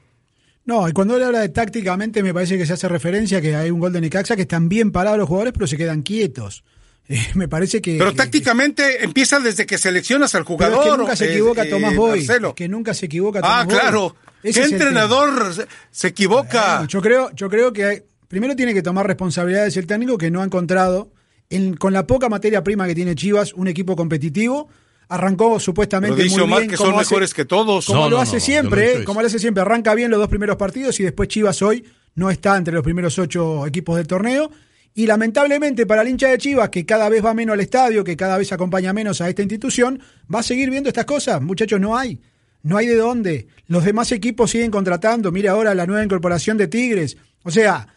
[0.66, 3.70] No, y cuando él habla de tácticamente, me parece que se hace referencia que hay
[3.70, 6.64] un gol de Necaxa que están bien parados los jugadores, pero se quedan quietos.
[7.08, 7.98] Eh, me parece que.
[7.98, 10.84] Pero tácticamente empieza desde que seleccionas al pero jugador.
[10.86, 12.20] es que nunca se eh, equivoca eh, Tomás Boy.
[12.20, 12.50] Marcelo.
[12.50, 13.76] Es que nunca se equivoca Ah, Tomás Boy.
[13.76, 14.16] claro.
[14.44, 15.54] Ese ¿Qué entrenador
[15.92, 16.86] se- equivoca?
[16.88, 20.42] Yo creo, yo creo que hay- primero tiene que tomar responsabilidades el técnico que no
[20.42, 21.12] ha encontrado,
[21.50, 24.70] en- con la poca materia prima que tiene Chivas, un equipo competitivo.
[25.08, 27.86] Arrancó supuestamente Pero dice muy Omar bien, que son hace- mejores que todos.
[27.86, 29.04] Como No, lo no, hace no, siempre, ¿eh?
[29.04, 29.62] como lo hace siempre.
[29.62, 31.86] Arranca bien los dos primeros partidos y después Chivas hoy
[32.16, 34.50] no está entre los primeros ocho equipos del torneo.
[34.98, 38.16] Y lamentablemente para el hincha de Chivas, que cada vez va menos al estadio, que
[38.16, 40.02] cada vez acompaña menos a esta institución,
[40.34, 41.42] va a seguir viendo estas cosas.
[41.42, 42.22] Muchachos, no hay.
[42.64, 43.48] No hay de dónde.
[43.68, 45.32] Los demás equipos siguen contratando.
[45.34, 47.18] Mire ahora la nueva incorporación de Tigres.
[47.44, 47.88] O sea,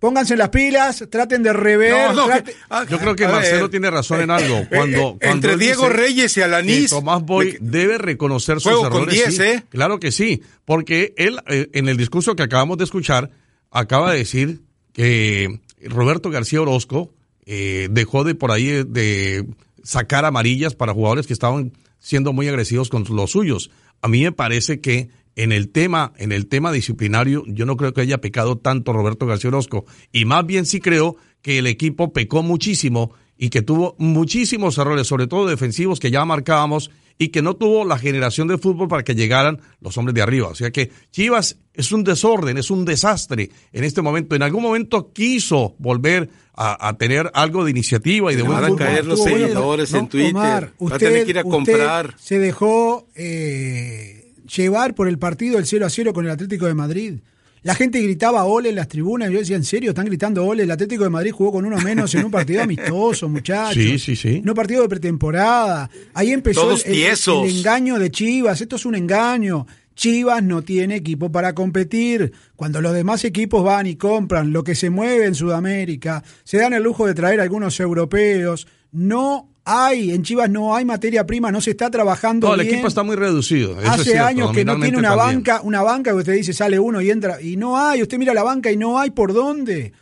[0.00, 1.92] pónganse las pilas, traten de rever.
[2.08, 4.56] No, no, traten- que- ah, Yo creo que Marcelo ver, tiene razón en eh, algo.
[4.56, 8.56] eh, Cuando, eh, cuando entre Diego Reyes y Alanís, que Tomás Boy de- debe reconocer
[8.56, 9.14] sus Juego con errores.
[9.14, 9.42] 10, sí.
[9.44, 9.62] ¿eh?
[9.68, 13.30] Claro que sí, porque él, eh, en el discurso que acabamos de escuchar,
[13.70, 14.60] acaba de decir
[14.92, 17.12] que Roberto García Orozco
[17.46, 19.46] eh, dejó de por ahí eh, de
[19.82, 23.70] sacar amarillas para jugadores que estaban siendo muy agresivos con los suyos.
[24.02, 27.94] A mí me parece que en el tema, en el tema disciplinario, yo no creo
[27.94, 29.86] que haya pecado tanto Roberto García Orozco.
[30.12, 35.06] Y más bien sí creo que el equipo pecó muchísimo y que tuvo muchísimos errores,
[35.06, 39.02] sobre todo defensivos que ya marcábamos y que no tuvo la generación de fútbol para
[39.02, 40.48] que llegaran los hombres de arriba.
[40.48, 44.36] O sea que Chivas es un desorden, es un desastre en este momento.
[44.36, 48.76] En algún momento quiso volver a, a tener algo de iniciativa y de van a
[48.76, 50.34] caer los seguidores no, en Twitter.
[50.34, 52.14] Omar, Va a usted, tener que ir a usted comprar.
[52.18, 56.74] se dejó eh, llevar por el partido del 0 a 0 con el Atlético de
[56.74, 57.14] Madrid.
[57.62, 59.30] La gente gritaba ole en las tribunas.
[59.30, 59.90] y Yo decía, ¿en serio?
[59.90, 60.62] ¿Están gritando ole?
[60.62, 63.74] El Atlético de Madrid jugó con uno menos en un partido amistoso, muchachos.
[63.82, 64.36] Sí, sí, sí.
[64.36, 65.90] En un partido de pretemporada.
[66.14, 67.48] Ahí empezó Todos el, el- tiesos.
[67.48, 68.60] el engaño de Chivas.
[68.60, 69.66] Esto es un engaño.
[69.94, 72.32] Chivas no tiene equipo para competir.
[72.54, 76.72] Cuando los demás equipos van y compran lo que se mueve en Sudamérica, se dan
[76.72, 78.68] el lujo de traer algunos europeos.
[78.92, 82.86] No hay, en Chivas no hay materia prima, no se está trabajando No, el equipo
[82.88, 83.72] está muy reducido.
[83.72, 85.36] eso es Hace cierto, años que no tiene una también.
[85.44, 88.32] banca, una banca que usted dice sale uno y entra y no hay, usted mira
[88.34, 89.92] la banca y no hay por dónde.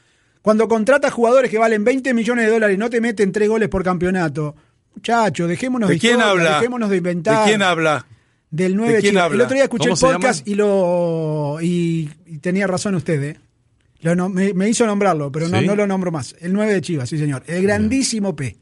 [0.42, 3.68] Cuando contrata jugadores que valen 20 millones de dólares y no te meten tres goles
[3.68, 4.54] por campeonato,
[4.94, 6.54] muchachos, dejémonos de, ¿De quién historia, habla?
[6.58, 7.38] dejémonos de inventar.
[7.44, 8.06] ¿De quién habla?
[8.48, 9.24] Del 9 ¿De quién Chivas.
[9.24, 9.34] habla?
[9.34, 13.36] El otro día escuché ¿Cómo el podcast y lo y, y tenía razón usted, ¿eh?
[14.02, 15.66] Lo no- me, me hizo nombrarlo, pero no, ¿Sí?
[15.66, 16.36] no lo nombro más.
[16.40, 17.42] El 9 de Chivas, sí señor.
[17.48, 18.56] El grandísimo P.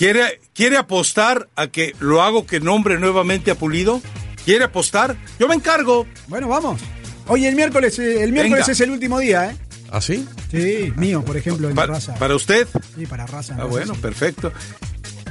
[0.00, 4.00] ¿Quiere, ¿Quiere apostar a que lo hago que nombre nuevamente a Pulido?
[4.46, 5.14] ¿Quiere apostar?
[5.38, 6.06] Yo me encargo.
[6.26, 6.80] Bueno, vamos.
[7.26, 8.72] Hoy el miércoles, eh, el miércoles Venga.
[8.72, 9.56] es el último día, ¿eh?
[9.92, 10.26] ¿Ah, sí?
[10.50, 12.14] Sí, mío, por ejemplo, en Pa- raza.
[12.14, 12.66] ¿Para usted?
[12.96, 13.52] Sí, para raza.
[13.52, 14.00] Ah, raza, bueno, sí.
[14.00, 14.54] perfecto.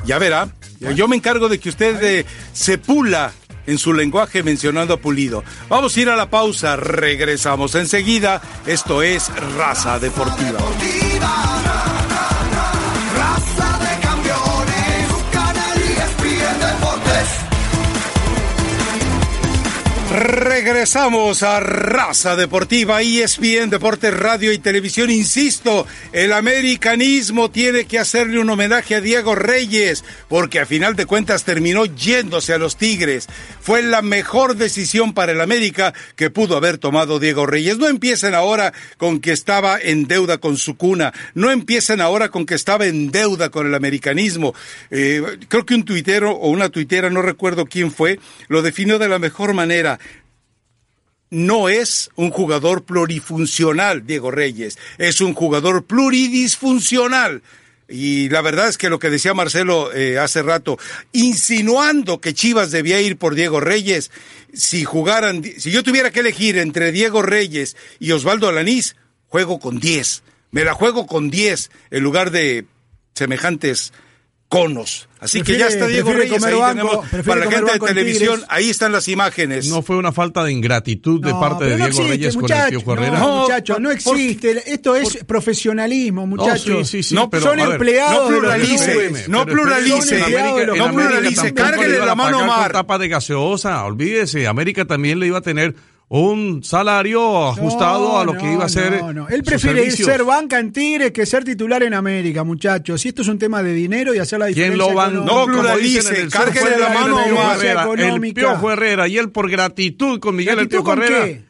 [0.05, 0.49] Ya verá.
[0.95, 3.31] Yo me encargo de que usted eh, se pula
[3.65, 5.43] en su lenguaje mencionando a Pulido.
[5.67, 8.39] Vamos a ir a la pausa, regresamos enseguida.
[8.67, 10.59] Esto es Raza Deportiva.
[20.19, 25.09] Regresamos a Raza Deportiva, ESPN, Deportes, Radio y Televisión.
[25.09, 31.05] Insisto, el americanismo tiene que hacerle un homenaje a Diego Reyes, porque a final de
[31.05, 33.27] cuentas terminó yéndose a los Tigres.
[33.61, 37.77] Fue la mejor decisión para el América que pudo haber tomado Diego Reyes.
[37.77, 42.45] No empiecen ahora con que estaba en deuda con su cuna, no empiecen ahora con
[42.45, 44.53] que estaba en deuda con el americanismo.
[44.91, 49.07] Eh, creo que un tuitero o una tuitera, no recuerdo quién fue, lo definió de
[49.07, 49.97] la mejor manera
[51.29, 57.41] no es un jugador plurifuncional, Diego Reyes, es un jugador pluridisfuncional.
[57.87, 60.77] Y la verdad es que lo que decía Marcelo eh, hace rato,
[61.11, 64.11] insinuando que Chivas debía ir por Diego Reyes,
[64.53, 68.95] si jugaran, si yo tuviera que elegir entre Diego Reyes y Osvaldo Alanís,
[69.27, 70.21] juego con 10.
[70.51, 72.65] Me la juego con 10 en lugar de
[73.15, 73.91] semejantes
[74.49, 75.07] conos.
[75.21, 78.33] Así que Prefiere- ya está Diego Reyes, ahí banco, tenemos, para la gente de televisión,
[78.35, 78.47] Tigres.
[78.49, 79.67] ahí están las imágenes.
[79.67, 82.45] No fue una falta de ingratitud de No, parte de no Diego existe, Reyes con
[82.45, 83.19] el muchacho, Piojo Herrera.
[83.19, 84.73] No, muchachos, no por- existe.
[84.73, 86.89] Esto es profesionalismo, muchachos.
[86.89, 90.19] sí, sí, sí, no, pero, son ver, empleados no pluralice, no pluralice,
[90.77, 95.37] no pluralice, cárguele la mano a con tapa de gaseosa, olvídese, América también le iba
[95.39, 95.75] a tener
[96.09, 98.99] un salario ajustado a lo que no, iba a ser.
[98.99, 99.27] No, no.
[99.29, 100.07] Él prefiere servicios.
[100.07, 102.99] ser banca en Tigres que ser titular en América, muchachos.
[102.99, 105.07] Si esto es un tema de dinero y hacer la ¿Quién diferencia.
[105.09, 105.25] lo.
[105.25, 107.57] Como dicen en el sur, cárguele la el mano, Piojo Omar.
[107.57, 108.33] Herrera, El.
[108.33, 111.25] Piojo Herrera y él por gratitud con Miguel el ¿Gratitud Piojo con Herrera.
[111.25, 111.43] qué?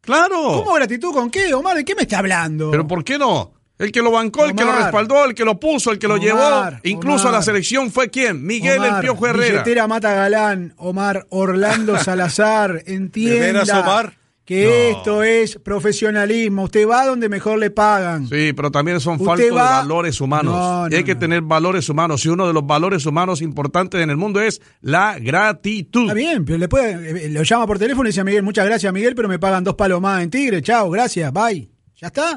[0.00, 0.42] Claro.
[0.42, 1.76] ¿Cómo gratitud con qué, Omar?
[1.76, 2.70] ¿De qué me está hablando?
[2.70, 3.53] Pero ¿por qué no?
[3.76, 6.14] El que lo bancó, el que lo respaldó, el que lo puso, el que lo
[6.14, 8.44] Omar, llevó, incluso a la selección fue quién?
[8.46, 9.50] Miguel el Piojo Herrera.
[9.62, 14.14] Billetera Mata Galán, Omar Orlando Salazar, entienda ¿De veras, Omar?
[14.44, 16.64] que esto es profesionalismo.
[16.64, 18.28] Usted va donde mejor le pagan.
[18.28, 20.54] Sí, pero también son faltos de va- valores humanos.
[20.54, 22.24] No, hay no, que tener valores humanos.
[22.26, 26.02] Y uno de los valores humanos importantes en el mundo es la gratitud.
[26.02, 28.66] Está bien, pero le puede, eh, lo llama por teléfono y dice a Miguel, muchas
[28.66, 30.60] gracias Miguel, pero me pagan dos palos más en Tigre.
[30.62, 31.68] Chao, gracias, bye.
[31.96, 32.36] ¿Ya está?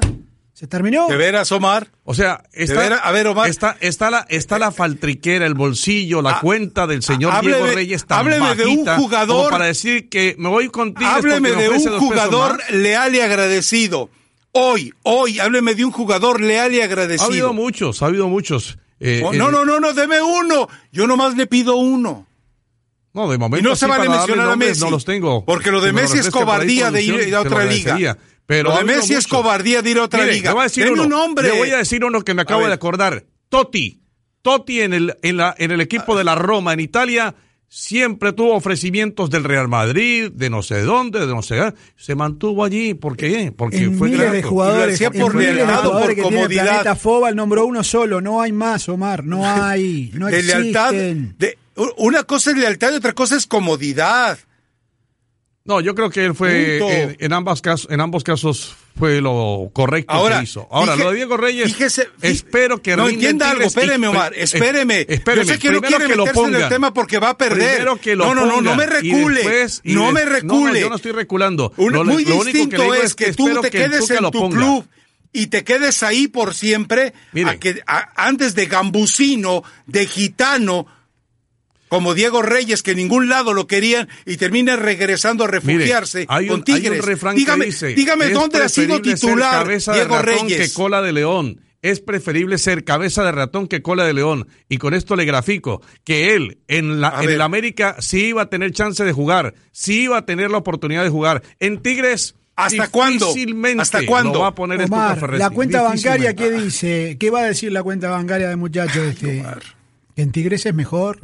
[0.58, 1.06] ¿Se terminó?
[1.06, 1.86] ¿De veras, Omar?
[2.02, 3.00] O sea, está, veras?
[3.04, 3.48] A ver, Omar.
[3.48, 7.66] está, está, la, está la faltriquera, el bolsillo, la Ah, cuenta del señor hábleme- Diego
[7.76, 11.08] Reyes tan hábleme de un jugador- como para decir que me voy contigo.
[11.08, 14.10] Hábleme de un jugador leal y agradecido.
[14.50, 17.28] Hoy, hoy, hábleme de un jugador leal y Ha agradecido.
[17.30, 18.78] habido muchos, ha habido muchos.
[18.98, 20.68] Eh, Oh, eh, no, no, no, no, deme uno.
[20.90, 22.26] Yo nomás le pido uno.
[23.14, 24.80] No, de momento Y no se vale mencionar a nombres Messi.
[24.84, 25.44] No los tengo.
[25.44, 28.18] Porque lo de Si me Messi es cobardía de ir a otra liga.
[28.48, 29.26] Pero Lo de Messi es muchos.
[29.26, 30.50] cobardía de ir a otra Mire, liga.
[30.50, 31.02] Le voy a decir Deme uno.
[31.04, 31.48] un nombre.
[31.48, 33.26] Le voy a decir uno que me acabo de acordar.
[33.50, 34.00] Totti.
[34.40, 37.34] Totti en el, en la, en el equipo de la Roma en Italia
[37.68, 41.56] siempre tuvo ofrecimientos del Real Madrid, de no sé dónde, de no sé.
[41.56, 41.74] qué.
[41.96, 42.94] Se mantuvo allí.
[42.94, 43.52] ¿Por qué?
[43.54, 44.48] Porque en fue miles de grato.
[44.48, 48.22] jugadores, en por miles de jugadores por que tiene el planeta Fobal nombró uno solo,
[48.22, 50.94] no hay más, Omar, no hay, no de lealtad.
[50.94, 51.58] De,
[51.98, 54.38] una cosa es lealtad y otra cosa es comodidad.
[55.68, 59.70] No, yo creo que él fue en, en ambas casos, en ambos casos fue lo
[59.74, 60.66] correcto Ahora, que hizo.
[60.70, 64.44] Ahora, lo de Diego Reyes, fíjese- fí- espero que No, entienda algo, espéreme, Omar, eh,
[64.44, 65.04] espéreme.
[65.06, 66.68] espéreme, Yo sé que no quiere que lo meterse en el pongan.
[66.70, 67.86] tema porque va a perder.
[68.00, 69.34] Que lo no, no, no, no pongan, me y recule.
[69.42, 70.72] después- y no me recule.
[70.72, 71.72] no, yo no estoy reculando.
[71.76, 74.30] Un- Lo- muy lo único que distinto es que, tú espero te que quedes en
[74.30, 74.86] tu club
[75.34, 77.50] y te quedes ahí por siempre Mire.
[77.50, 80.86] a que, a- antes de gambusino, de gitano,
[81.88, 86.28] como Diego Reyes, que en ningún lado lo querían y termina regresando a refugiarse Mire,
[86.30, 86.92] hay un, con Tigres.
[86.92, 89.92] hay un refrán dígame, que dice, dígame es dónde ha sido preferible ser titular cabeza
[89.94, 90.68] Diego de ratón Reyes.
[90.68, 91.60] que cola de león.
[91.80, 94.48] Es preferible ser cabeza de ratón que cola de león.
[94.68, 98.50] Y con esto le grafico que él en, la, en el América sí iba a
[98.50, 101.42] tener chance de jugar, sí iba a tener la oportunidad de jugar.
[101.60, 103.32] En Tigres ¿Hasta cuándo?
[103.78, 104.32] ¿Hasta cuándo?
[104.32, 107.16] lo va a poner Omar, la cuenta bancaria, ¿qué dice?
[107.18, 109.44] ¿Qué va a decir la cuenta bancaria del muchacho este?
[110.16, 111.20] Que en Tigres es mejor.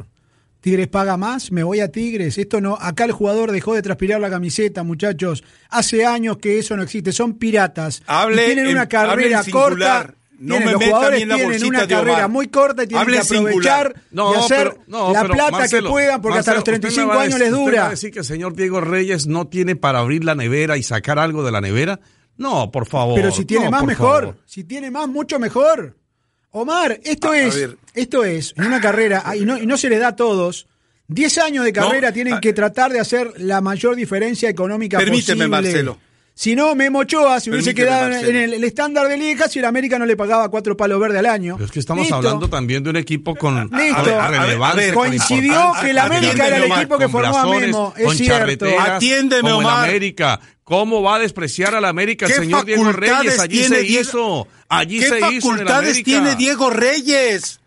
[0.65, 2.39] Tigres paga más, me voy a Tigres.
[2.39, 5.43] Esto no, acá el jugador dejó de transpirar la camiseta, muchachos.
[5.69, 8.01] Hace años que eso no existe, son piratas.
[8.07, 10.15] Hable Y tienen en- una carrera corta.
[10.39, 13.01] No tienen- me los jugadores en la tienen bolsita una carrera muy corta y tienen
[13.07, 16.39] Hable que aprovechar No, y hacer pero- no, la pero, plata Marcelo, que puedan, porque
[16.39, 17.89] hasta los usted me 35 va a años decir- les usted me va a dura.
[17.91, 21.43] decir que el señor Diego Reyes no tiene para abrir la nevera y sacar algo
[21.43, 21.99] de la nevera?
[22.37, 23.13] No, por favor.
[23.13, 24.21] Pero si tiene no, más, mejor.
[24.23, 24.37] favor.
[24.47, 25.95] Si tiene más, mucho mejor.
[26.57, 29.89] Omar, esto A- es, esto es, en una carrera, ah, y no, y no se
[29.89, 30.67] le da a todos.
[31.07, 34.97] 10 años de carrera No, tienen a- que tratar de hacer la mayor diferencia económica
[34.97, 35.47] Permíteme, posible.
[35.49, 35.97] Marcelo.
[36.37, 38.29] Si no, Memo Ochoa se hubiese Permíteme, quedado en- Marcelo.
[38.39, 41.19] en el, el estándar de ligas y el América no le pagaba cuatro palos verdes
[41.19, 41.55] al año.
[41.55, 42.15] Pero es que estamos Listo.
[42.15, 43.75] hablando también de un equipo con Listo.
[43.97, 46.79] a ver, A ver, relevancia, a ver, con coincidió que el América era el Omar,
[46.79, 48.37] equipo que formó a Memo, es con cierto.
[48.39, 49.89] charreteras, Atiéndeme, como el Omar.
[49.89, 50.39] América.
[50.65, 53.39] ¿Cómo va a despreciar al América el ¿Qué señor Diego facultades Reyes?
[53.39, 54.47] Allí tiene se Diego- hizo.
[54.67, 56.05] Allí ¿Qué se hizo en facultades América.
[56.05, 57.59] tiene Diego Reyes?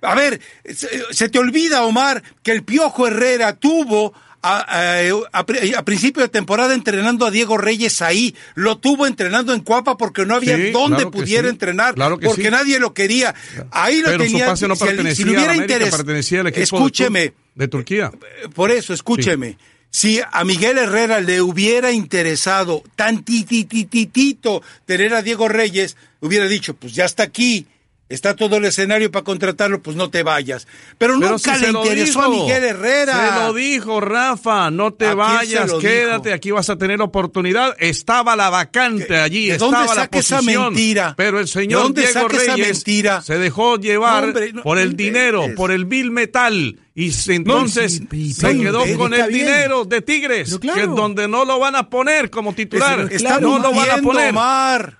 [0.00, 0.40] A ver,
[0.74, 5.00] se, se te olvida, Omar, que el Piojo Herrera tuvo a, a-
[5.32, 8.34] a pri- a principio de temporada entrenando a Diego Reyes ahí.
[8.54, 11.48] Lo tuvo entrenando en Cuapa porque no había Sí, dónde claro pudiera sí.
[11.50, 11.94] entrenar.
[11.94, 12.50] Claro porque sí.
[12.50, 13.34] nadie lo quería.
[13.70, 14.46] Ahí lo Pero su tenía.
[14.46, 17.26] pase no si pertenecía hubiera a la América, pertenecía al equipo de Escúcheme.
[17.32, 18.12] Tur- de Turquía.
[18.54, 19.58] Por eso, escúcheme.
[19.96, 26.74] Si a Miguel Herrera le hubiera interesado tan titititito tener a Diego Reyes, hubiera dicho,
[26.74, 27.66] pues ya está aquí,
[28.08, 30.66] está todo el escenario para contratarlo, pues no te vayas.
[30.98, 32.28] Pero, Pero nunca si le interesó a.
[32.28, 33.34] Miguel Herrera.
[33.38, 34.70] Se lo dijo, Rafa.
[34.70, 36.28] No te ¿A quién se vayas, quédate.
[36.28, 36.36] dijo?
[36.36, 37.74] Aquí vas a tener oportunidad.
[37.78, 39.48] Estaba la vacante ¿Qué- allí.
[39.48, 40.64] de dónde estaba la saca esa posición.
[40.74, 41.14] mentira?
[41.16, 43.22] Pero el ¿De señor dónde Diego saca esa Reyes mentira?
[43.22, 46.80] se dejó llevar No, hombre, no, por el dinero, por el bill metal.
[46.94, 48.00] Y entonces
[48.34, 49.46] se quedó con el bien.
[49.46, 50.76] dinero de Tigres, claro.
[50.78, 53.10] que es donde no lo van a poner como titular.
[53.40, 54.30] No lo van a poner.
[54.30, 54.98] Omar.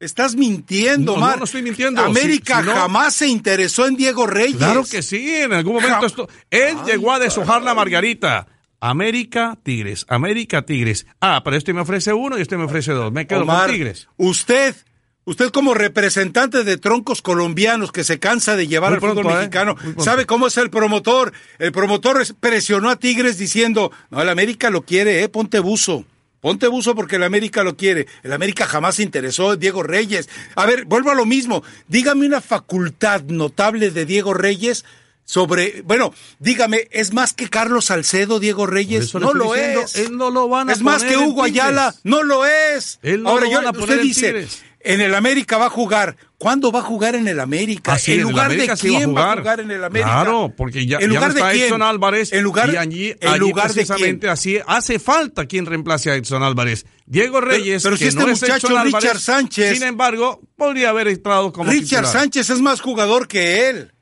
[0.00, 1.30] Estás mintiendo, No, Omar.
[1.32, 2.02] no, no estoy mintiendo.
[2.02, 4.56] América Si- si no- jamás se interesó en Diego Reyes.
[4.56, 6.28] Claro que sí, en algún momento esto.
[6.50, 8.46] Él llegó a deshojar la margarita.
[8.80, 11.06] América, Tigres, América, Tigres.
[11.20, 13.10] Ah, pero este me ofrece uno y este me ofrece dos.
[13.12, 14.08] Me quedo Omar, con Tigres.
[14.18, 14.74] usted,
[15.24, 19.30] usted como representante de troncos colombianos que se cansa de llevar Muy al fútbol pronto,
[19.30, 19.36] ¿eh?
[19.38, 19.76] mexicano.
[19.98, 21.32] ¿sabe cómo es el promotor?
[21.58, 26.04] El promotor es- presionó a Tigres diciendo, no, el América lo quiere, eh, ponte buzo.
[26.44, 28.06] Ponte buzo porque el América lo quiere.
[28.22, 30.28] El América jamás se interesó en Diego Reyes.
[30.56, 31.62] A ver, vuelvo a lo mismo.
[31.88, 34.84] Dígame una facultad notable de Diego Reyes
[35.24, 39.14] sobre, bueno, dígame, ¿es más que Carlos Salcedo, Diego Reyes?
[39.14, 39.96] No lo diciendo, es.
[39.96, 41.44] él no lo van a es más que Hugo.
[41.44, 42.98] Ayala, no lo es.
[43.00, 44.62] Él no Ahora lo yo, van a poner usted dice, Tigres.
[44.84, 46.16] En el América va a jugar.
[46.38, 47.94] ¿Cuándo va a jugar en el América?
[47.94, 49.60] Ah, ¿En el lugar América de sí va a quién va a jugar.
[49.60, 50.10] en el América?
[50.10, 51.54] Claro, porque ya, ¿En ya lugar no de está?
[51.54, 53.86] Edson Álvarez En lugar, y allí, ¿en allí lugar de quién?
[53.86, 56.84] precisamente así hace falta quien reemplace a Edson Álvarez.
[57.06, 60.90] Diego Reyes, pero si que este no es muchacho Álvarez, Richard Sánchez- sin embargo, podría
[60.90, 62.06] haber entrado como Richard titular.
[62.06, 63.93] Sánchez es más jugador que él.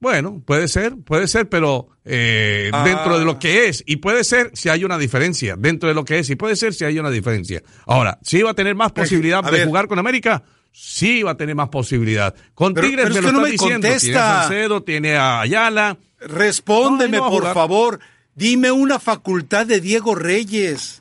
[0.00, 2.84] Bueno, puede ser, puede ser, pero eh, Ah.
[2.84, 6.04] dentro de lo que es, y puede ser si hay una diferencia, dentro de lo
[6.04, 7.62] que es, y puede ser si hay una diferencia.
[7.86, 9.66] Ahora, ¿sí va a tener más posibilidad a de ver.
[9.66, 10.42] jugar con América?
[10.72, 12.34] Sí va a tener más posibilidad.
[12.52, 14.42] Con Pero- Tigres pero me lo no está me diciendo, tiene a contesta.
[14.42, 15.98] Salcedo, tiene a Ayala.
[16.20, 18.00] Respóndeme, No, por favor.
[18.34, 21.00] Dime una facultad de Diego Reyes.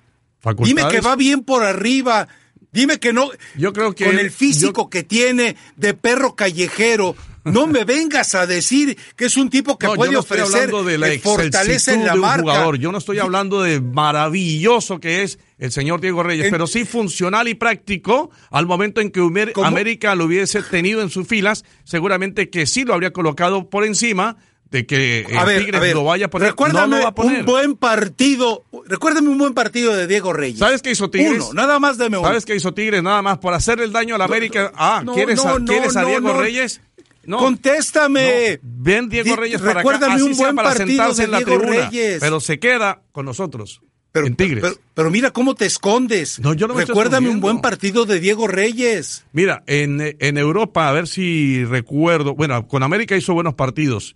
[0.59, 2.27] Dime que va bien por arriba.
[2.71, 3.29] Dime que no.
[3.57, 7.15] Yo creo que con el físico que tiene de perro callejero.
[7.45, 10.39] No me vengas a decir que es un tipo que No, yo puede no estoy
[10.39, 12.41] ofrecer hablando de la eh, fortaleza en excelsitud la de un marca.
[12.43, 12.77] jugador.
[12.77, 16.85] Yo no estoy hablando de maravilloso que es el señor Diego Reyes, En- pero sí
[16.85, 19.21] funcional y práctico al momento en que.
[19.63, 24.37] América lo hubiese tenido en sus filas, seguramente que sí lo habría colocado por encima
[24.71, 26.49] de que eh, A ver, Tigres a ver, lo vaya a poner.
[26.49, 27.39] Recuérdame no lo va a poner.
[27.41, 28.63] un buen partido.
[28.87, 30.57] Recuérdame un buen partido de Diego Reyes.
[30.59, 31.43] ¿Sabes qué hizo Tigres?
[31.43, 32.27] Uno, nada más deme uno.
[32.27, 33.03] ¿Sabes qué hizo Tigres?
[33.03, 34.71] Nada más por hacerle el daño a la América.
[34.75, 36.33] ah, no, ¿quieres, a, no, ¿quieres a no, Diego.
[36.33, 36.81] Reyes?
[37.26, 37.38] No.
[37.38, 38.59] Contéstame.
[38.61, 41.32] No, ven Diego Di- Reyes para acá, recuérdame así un buen para partido de en
[41.32, 42.17] la Diego tribuna, Reyes.
[42.19, 44.61] pero se queda con nosotros, Pero, en Tigres.
[44.61, 46.39] Pero, pero mira cómo te escondes.
[46.39, 49.26] No, yo Recuérdame un buen partido de Diego Reyes.
[49.32, 54.15] Mira, en, en Europa, a ver si recuerdo, bueno, con América hizo buenos partidos.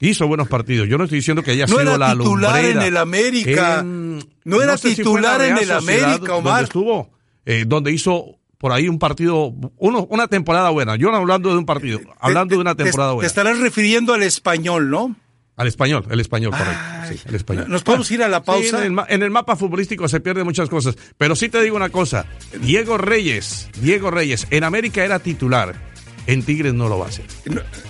[0.00, 0.88] Hizo buenos partidos.
[0.88, 3.80] Yo no estoy diciendo que haya No sido era la titular en el América.
[3.80, 6.62] En- No era sé titular la en el América, Donde Omar.
[6.64, 7.10] estuvo,
[7.44, 10.96] eh, donde hizo por ahí un partido, uno, una temporada buena.
[10.96, 13.26] Yo no hablando de un partido, hablando de una Te- temporada te, buena.
[13.26, 15.16] estarás refiriendo al español, ¿no?
[15.56, 16.80] Al español, el español, correcto.
[17.08, 17.64] Sí, el español.
[17.68, 18.84] ¿Nos podemos ir a la Sí, pausa?
[18.86, 20.96] en, el, en el mapa futbolístico se pierden muchas cosas.
[21.16, 22.26] Pero sí te digo una cosa.
[22.60, 25.87] Diego Reyes, Diego Reyes, en América era titular.
[26.28, 27.24] En Tigres no lo va a hacer.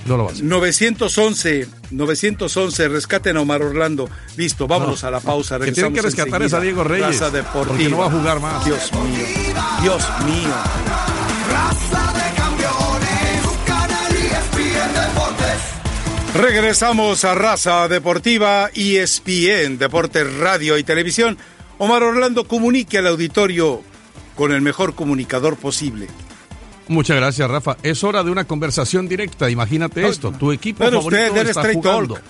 [0.07, 0.45] No lo va a hacer.
[0.45, 4.09] 911, 911, rescaten a Omar Orlando.
[4.37, 5.59] Listo, vámonos No, a la pausa.
[5.59, 6.61] Que tienen que rescatar es a.
[6.61, 7.19] Diego Reyes.
[7.19, 7.67] Raza Deportiva.
[7.67, 8.65] Porque no va a jugar más.
[8.65, 9.27] Dios mío,
[9.83, 10.55] Dios mío.
[11.51, 16.35] Raza de campeones, tu canal ESPN Deportes.
[16.37, 21.37] Regresamos a Raza Deportiva, E ESPN, Deportes Radio y Televisión.
[21.79, 23.83] Omar Orlando comunique al auditorio
[24.37, 26.07] con el mejor comunicador posible.
[26.89, 27.77] Muchas gracias, Rafa.
[27.83, 29.51] Es hora de una conversación directa.
[29.51, 30.33] Imagínate esto.
[30.33, 32.15] Tu equipo favorito usted, está jugando.
[32.15, 32.25] talk.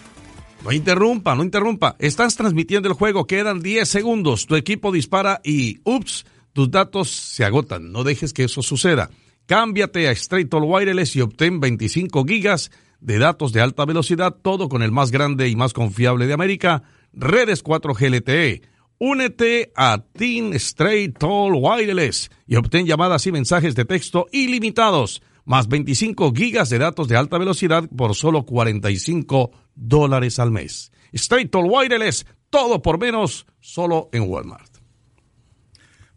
[0.65, 1.95] No interrumpa, no interrumpa.
[2.01, 3.27] Estás transmitiendo el juego.
[3.27, 4.47] Quedan 10 segundos.
[4.47, 7.93] Tu equipo dispara y, ups, tus datos se agotan.
[7.93, 9.11] No dejes que eso suceda.
[9.47, 14.69] Cámbiate a Straight Talk Wireless y obtén 25 gigas de datos de alta velocidad, todo
[14.69, 16.83] con el más grande y más confiable de América,
[17.13, 18.63] Redes 4G LTE.
[19.01, 25.69] Únete a Team Straight Talk Wireless y obtén llamadas y mensajes de texto ilimitados, más
[25.69, 30.91] 25 gigas de datos de alta velocidad por solo 45 dólares al mes.
[31.13, 34.79] Straight Talk Wireless, todo por menos, solo en Walmart.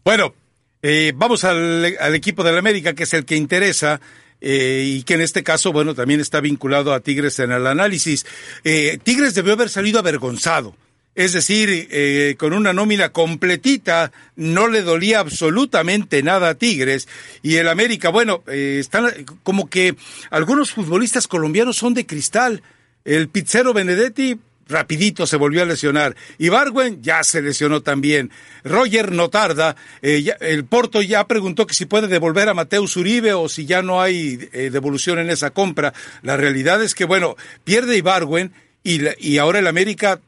[0.04, 0.34] Bueno,
[0.82, 4.02] eh, vamos al, al equipo del América, que es el que interesa.
[4.42, 8.26] eh, y que en este caso, bueno, también está vinculado a Tigres en el análisis.
[8.64, 10.76] Eh, Tigres debió haber salido avergonzado.
[11.14, 17.08] Es decir, eh, con una nómina completita, no le dolía absolutamente nada a Tigres.
[17.42, 19.10] Y el América, bueno, eh, están
[19.44, 19.96] como que
[20.30, 22.64] algunos futbolistas colombianos son de cristal.
[23.04, 24.40] El pizzero Benedetti,
[24.72, 26.16] rapidito se volvió a lesionar.
[26.40, 28.32] Ibargüen ya se lesionó también.
[28.64, 29.76] Roger no tarda.
[30.02, 33.84] Eh, el Porto ya preguntó que si puede devolver a Mateus Uribe o si ya
[33.84, 35.94] no hay eh, devolución en esa compra.
[36.24, 38.54] La realidad es que, bueno, pierde Ibargüen
[38.84, 40.20] y, y ahora el América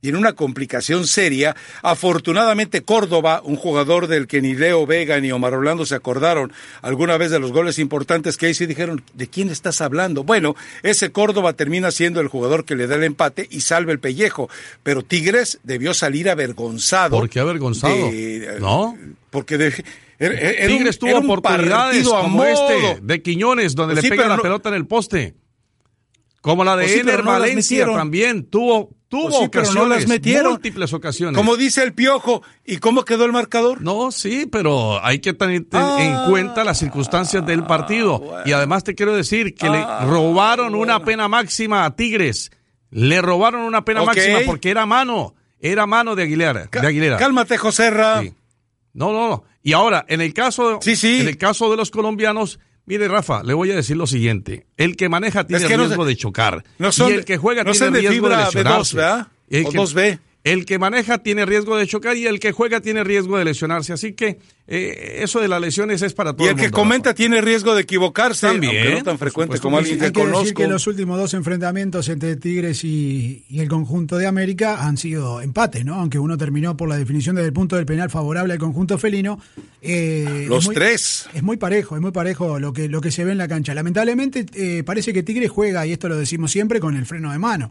[0.00, 1.54] tiene una complicación seria.
[1.82, 7.18] Afortunadamente Córdoba, un jugador del que ni Leo Vega ni Omar Orlando se acordaron alguna
[7.18, 10.24] vez de los goles importantes que hizo y dijeron, ¿de quién estás hablando?
[10.24, 13.98] Bueno, ese Córdoba termina siendo el jugador que le da el empate y salva el
[14.00, 14.48] pellejo.
[14.82, 17.16] Pero Tigres debió salir avergonzado.
[17.18, 17.94] ¿Por qué avergonzado?
[17.94, 18.96] de- No.
[19.30, 19.84] Porque de,
[20.18, 23.94] era- era un- Tigres tuvo era un oportunidades partido a como este de Quiñones, donde
[23.94, 25.34] Pues le sí, pega la no- pelota en el poste.
[26.40, 29.70] Como la de Pues sí, Ener no Valencia también tuvo, tuvo Pues sí, pero no
[29.72, 30.52] ocasiones, las metieron.
[30.52, 31.36] múltiples ocasiones.
[31.36, 33.82] Como dice el Piojo, ¿y cómo quedó el marcador?
[33.82, 35.98] No, sí, pero hay que tener Ah.
[36.00, 38.22] en cuenta las circunstancias del partido.
[38.46, 42.50] Y además te quiero decir que le Ah, robaron una pena máxima a Tigres.
[42.90, 45.34] Le robaron una pena máxima porque era mano.
[45.62, 46.70] era mano de Aguilera.
[46.72, 47.18] de Aguilera.
[47.18, 48.22] Cálmate, Joserra.
[48.22, 48.32] Sí.
[48.94, 49.44] No, no, no.
[49.62, 51.20] Y ahora, en el caso, Sí, sí.
[51.20, 52.58] en el caso de los colombianos,
[52.90, 55.84] mire, Rafa, le voy a decir lo siguiente: el que maneja tiene Es que no
[55.84, 56.64] riesgo se- de chocar.
[56.78, 58.96] no son y el de- que juega no tiene de riesgo de fibra lesionarse.
[58.96, 59.28] B2, ¿verdad?
[59.48, 60.18] El O que- 2B.
[60.42, 63.92] El que maneja tiene riesgo de chocar y el que juega tiene riesgo de lesionarse.
[63.92, 67.12] Así que eh, eso de las lesiones es para todo Y el el que comenta
[67.14, 70.24] tiene riesgo de equivocarse, También, aunque no tan frecuente supuesto como alguien que Hay que
[70.26, 74.96] decir que los últimos dos enfrentamientos entre Tigres y, y el conjunto de América han
[74.96, 75.96] sido empates, ¿no?
[75.96, 79.38] Aunque uno terminó por la definición desde el punto del penal favorable al conjunto felino.
[79.82, 81.28] eh, Los es muy- tres.
[81.34, 83.74] Es muy parejo, es muy parejo lo que, lo que se ve en la cancha.
[83.74, 87.38] Lamentablemente eh, parece que Tigres juega, y esto lo decimos siempre, con el freno de
[87.38, 87.70] mano.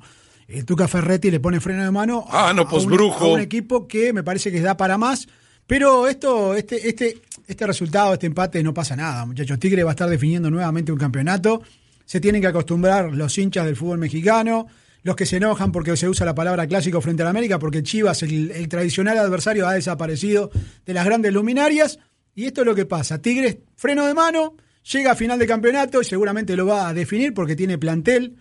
[0.49, 3.25] El Tuca Ferretti le pone freno de mano Ah, no, pues, un, brujo.
[3.25, 5.27] a un equipo que me parece que da para más.
[5.67, 9.59] Pero esto, este, este, este resultado, este empate, no pasa nada, muchachos.
[9.59, 11.61] Tigre va a estar definiendo nuevamente un campeonato.
[12.05, 14.65] Se tienen que acostumbrar los hinchas del fútbol mexicano,
[15.03, 17.83] los que se enojan porque se usa la palabra clásico frente a la América, porque
[17.83, 20.49] Chivas, el, el tradicional adversario, ha desaparecido
[20.87, 21.99] de las grandes luminarias.
[22.33, 23.21] Y esto es lo que pasa.
[23.21, 24.55] Tigres, freno de mano,
[24.91, 28.37] llega a final de campeonato y seguramente lo va a definir porque tiene plantel,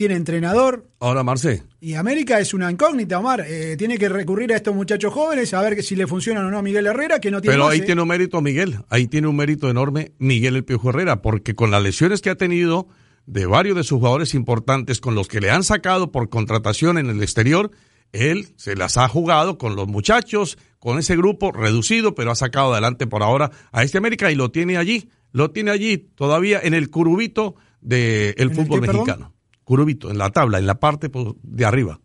[0.00, 3.44] tiene entrenador, Ahora, Marce, y América es una incógnita, Omar.
[3.46, 6.50] Eh, tiene que recurrir a estos muchachos jóvenes a ver que si le funcionan o
[6.50, 9.26] no a Miguel Herrera, que no tiene Pero ahí tiene un mérito Miguel, ahí tiene
[9.26, 12.88] un mérito enorme Miguel El Piojo Herrera, porque con las lesiones que ha tenido
[13.26, 17.10] de varios de sus jugadores importantes, con los que le han sacado por contratación en
[17.10, 17.70] el exterior,
[18.12, 22.72] él se las ha jugado con los muchachos, con ese grupo reducido, pero ha sacado
[22.72, 26.72] adelante por ahora a este América y lo tiene allí, lo tiene allí todavía en
[26.72, 29.04] el curubito del el fútbol qué, perdón?
[29.06, 29.39] mexicano.
[29.70, 31.08] Curubito, en la tabla, en la parte
[31.44, 32.00] de arriba.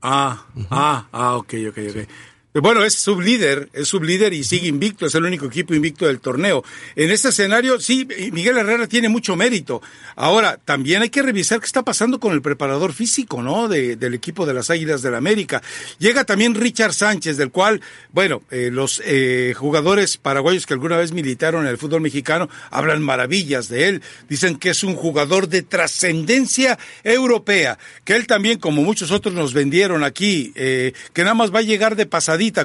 [0.00, 2.08] Ah, ah, ah, ok, ok, ok.
[2.52, 6.64] Bueno, es sublíder, es sublíder y sigue invicto, es el único equipo invicto del torneo.
[6.96, 9.80] En este escenario, sí, Miguel Herrera tiene mucho mérito.
[10.16, 13.68] Ahora, también hay que revisar qué está pasando con el preparador físico, ¿no?
[13.68, 15.62] De- del equipo de las Águilas del la América.
[16.00, 17.80] Llega también Richard Sánchez, del cual,
[18.10, 23.00] bueno, eh, los eh, jugadores paraguayos que alguna vez militaron en el fútbol mexicano hablan
[23.00, 24.02] maravillas de él.
[24.28, 29.52] Dicen que es un jugador de trascendencia europea, que él también, como muchos otros nos
[29.54, 32.06] vendieron aquí, eh, que nada más va a llegar de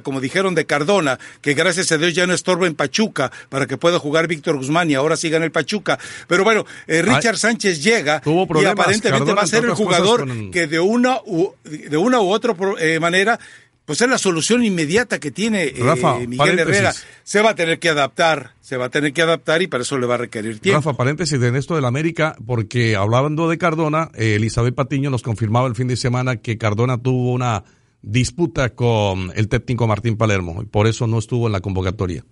[0.01, 3.77] como dijeron de Cardona, que gracias a Dios ya no estorba en Pachuca para que
[3.77, 5.99] pueda jugar Víctor Guzmán y ahora siga en el Pachuca.
[6.27, 10.27] Pero bueno, eh, Richard Ay, Sánchez llega y aparentemente Cardona, va a ser el jugador
[10.27, 13.39] con- que de una u, de una u otra eh, manera
[13.85, 16.69] pues es la solución inmediata que tiene eh, Rafa, Miguel paréntesis.
[16.73, 16.93] Herrera.
[17.23, 19.99] Se va a tener que adaptar, se va a tener que adaptar y para eso
[19.99, 20.79] le va a requerir tiempo.
[20.79, 25.67] Rafa, paréntesis en esto del América, porque hablando de Cardona, eh, Elizabeth Patiño nos confirmaba
[25.67, 27.63] el fin de semana que Cardona tuvo una
[28.05, 32.23] disputa con el técnico Martín Palermo y por eso no estuvo en la convocatoria.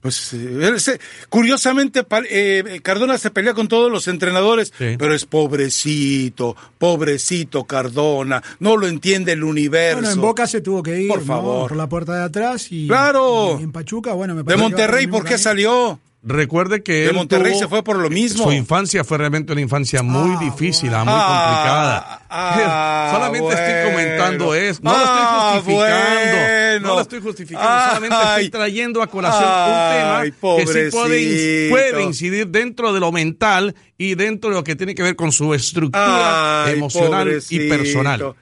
[0.00, 4.94] Pues eh, curiosamente eh, Cardona se pelea con todos los entrenadores, Sí.
[4.98, 9.98] pero es pobrecito, pobrecito Cardona, no lo entiende el universo.
[10.00, 11.24] Bueno, en Boca se tuvo que ir Por ¿no?
[11.26, 11.68] favor.
[11.68, 13.56] por la puerta de atrás y, Claro.
[13.58, 15.98] y en Pachuca, bueno, me de Monterrey, el ¿por qué salió?
[16.28, 18.42] Recuerde que De él Monterrey tuvo- se fue por lo mismo.
[18.42, 21.04] Su infancia fue realmente una infancia muy Ah, difícil, bueno.
[21.04, 22.22] muy Ah, complicada.
[22.28, 26.88] ah, solamente estoy comentando eso, no Ah, lo estoy justificando, bueno.
[26.88, 27.88] no lo estoy justificando, Ay.
[27.88, 32.98] solamente estoy trayendo a colación Ay, un tema que sí puede, puede incidir dentro de
[32.98, 37.40] lo mental y dentro de lo que tiene que ver con su estructura Ay, emocional
[37.50, 38.34] y personal.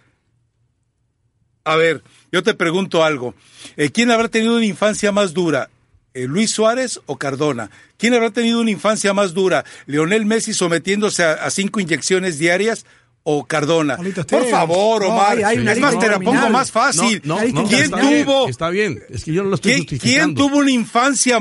[1.67, 3.35] A ver, yo te pregunto algo.
[3.77, 5.69] Eh, ¿Quién habrá tenido una infancia más dura?
[6.15, 7.71] Eh, ¿Luis Suárez o Cardona?
[7.99, 9.65] ¿Quién habrá tenido una infancia más dura?
[9.87, 12.87] ¿Leonel Messi sometiéndose a, a cinco inyecciones diaarias
[13.25, 13.97] o Cardona?
[13.97, 15.39] Por favor, No, Omar.
[15.39, 17.21] hay- hay una es más, te la pongo más fácil.
[17.25, 18.49] No, no, ¿Quién está bien, tuvo?
[18.49, 20.19] está bien, es que yo no lo estoy ¿Quién, justificando.
[20.23, 21.39] quién tuvo una infancia?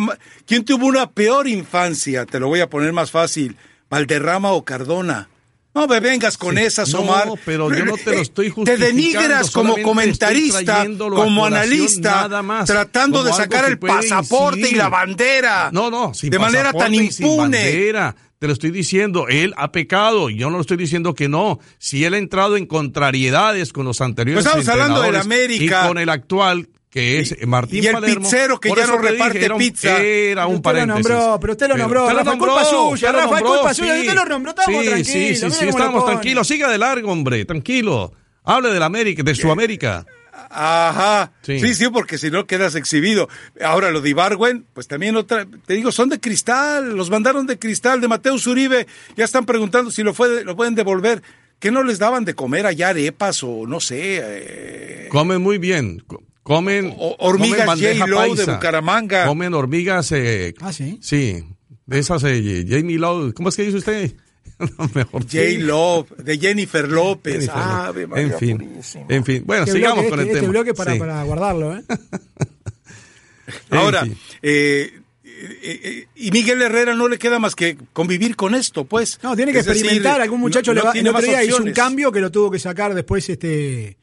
[0.47, 2.25] ¿Quién tuvo una peor infancia?
[2.25, 3.55] Te lo voy a poner más fácil.
[3.91, 5.29] ¿Valderrama o Cardona?
[5.75, 6.63] No me vengas con Sí.
[6.63, 7.29] esas, No, Omar.
[7.45, 12.65] pero yo no te lo estoy Te justificando, denigras como comentarista, como analista, nada más,
[12.67, 15.69] tratando como de sacar el pasaporte y la bandera.
[15.73, 17.37] No, no, sin de manera tan impune.
[17.37, 18.15] bandera.
[18.37, 21.59] Te lo estoy diciendo, él ha pecado, yo no lo estoy diciendo que no.
[21.77, 25.83] Si él ha entrado en contrariedades con los anteriores Pues estamos hablando del entrenadores América.
[25.85, 29.01] y con el actual, que es Martín y el Palermo, pizzero que ya no te
[29.01, 29.99] dije, reparte era un- pizza.
[29.99, 31.09] Era un Usted lo paréntesis.
[31.09, 33.93] nombró, pero usted lo nombró, usted Rafa, culpa suya, usted lo Rafa, nombró, culpa suya,
[33.99, 36.05] usted lo nombró, estamos sí, tranquilos, Sí, sí, sí, lo pone.
[36.05, 36.47] tranquilos.
[36.47, 38.13] Siga de largo, hombre, tranquilo.
[38.43, 40.05] Hable de la América, de su América.
[40.49, 41.31] Ajá.
[41.41, 41.59] Sí.
[41.59, 41.73] Sí.
[41.73, 43.27] sí, porque si no quedas exhibido.
[43.63, 47.57] Ahora lo de Ibargüen, pues también otra, te digo, son de cristal, los mandaron de
[47.57, 48.85] cristal, de Mateus Uribe,
[49.15, 51.23] ya están preguntando si lo, fue, lo pueden devolver.
[51.59, 54.19] ¿Qué no les daban de comer allá arepas o no sé?
[54.21, 56.03] eh, Comen muy bien.
[56.43, 58.45] Co- Comen, O- hormigas comen bandeja J-Lo de.
[58.45, 59.25] Bucaramanga.
[59.27, 60.11] Comen hormigas.
[60.11, 60.99] Eh, Ah, sí.
[61.01, 61.43] Sí,
[61.85, 63.33] de esas eh, Jamie Lowe.
[63.33, 64.13] ¿Cómo es que dice usted?
[64.93, 65.37] Mejor J.
[65.59, 67.33] Love, de Jennifer López.
[67.33, 68.07] Jennifer Ah, López.
[68.07, 69.05] María en fin, Purísima.
[69.09, 69.43] en fin.
[69.45, 70.45] Bueno, Este sigamos bloque, con el este, tema.
[70.45, 70.99] Este bloque para, Sí.
[70.99, 71.83] para guardarlo, ¿eh?
[73.71, 74.05] Ahora,
[74.41, 74.91] eh,
[75.23, 79.19] eh, eh, y Miguel Herrera no le queda más que convivir con esto, pues.
[79.21, 80.21] No, tiene que Es decir, experimentar.
[80.21, 82.49] Algún muchacho no- le no va, tiene el otro hizo un cambio que lo tuvo
[82.51, 83.97] que sacar después este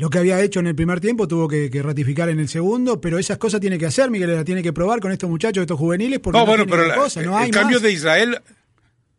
[0.00, 3.00] lo que había hecho en el primer tiempo tuvo que, que ratificar en el segundo,
[3.00, 5.78] pero esas cosas tiene que hacer, Miguel, Herrera, tiene que probar con estos muchachos, estos
[5.78, 7.82] juveniles, porque No, no, bueno, pero la- cosa, no el hay cambio más.
[7.82, 8.38] de Israel,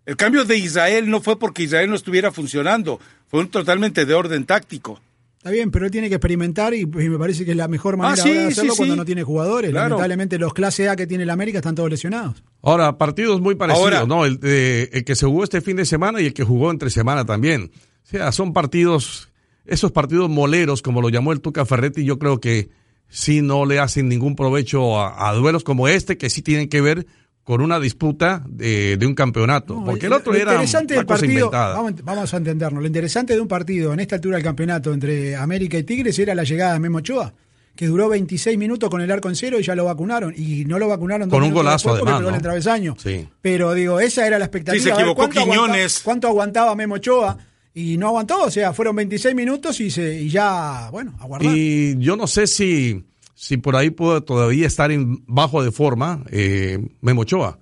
[0.06, 4.14] el cambio de Israel no fue porque Israel no estuviera funcionando, fue un totalmente de
[4.14, 5.00] orden táctico.
[5.38, 7.98] Está bien, pero él tiene que experimentar y, y me parece que es la mejor
[7.98, 9.00] manera Ah, sí, ahora de hacerlo sí, cuando sí.
[9.00, 9.72] no tiene jugadores.
[9.72, 9.90] Claro.
[9.90, 12.44] Lamentablemente los clase A que tiene la América están todos lesionados.
[12.62, 14.26] Ahora, partidos muy parecidos, Ahora- ¿no?
[14.26, 16.92] El, de- el que se jugó este fin de semana y el que jugó entre
[16.92, 17.72] semana también.
[18.04, 19.30] O sea, son partidos,
[19.66, 22.70] esos partidos moleros, como lo llamó el Tuca Ferretti, yo creo que
[23.08, 26.82] sí no le hacen ningún provecho a, a duelos como este, que sí tienen que
[26.82, 27.06] ver
[27.44, 29.76] con una disputa de, de un campeonato.
[29.76, 31.76] No, porque el otro lo era interesante una del cosa partido, inventada.
[31.76, 35.36] vamos, vamos a entenderlo, lo interesante de un partido en esta altura del campeonato entre
[35.36, 37.34] América y Tigres era la llegada de Memo Ochoa,
[37.76, 40.34] que duró 26 minutos con el arco en cero y ya lo vacunaron.
[40.38, 42.96] Y no lo vacunaron Con un golazo, después además, en el travesaño.
[43.00, 43.28] Sí.
[43.42, 44.78] Pero digo, esa era la expectativa.
[44.80, 45.88] Sí, se a ver equivocó cuánto aguanta-.
[46.04, 47.38] ¿Cuánto aguantaba Memo Ochoa?
[47.74, 51.56] Y no aguantó, o sea, fueron 26 minutos y, se, y ya, bueno, a guardar.
[51.56, 56.24] Y yo no sé si, si por ahí puede todavía estar en bajo de forma
[56.32, 57.60] eh, Memo Ochoa.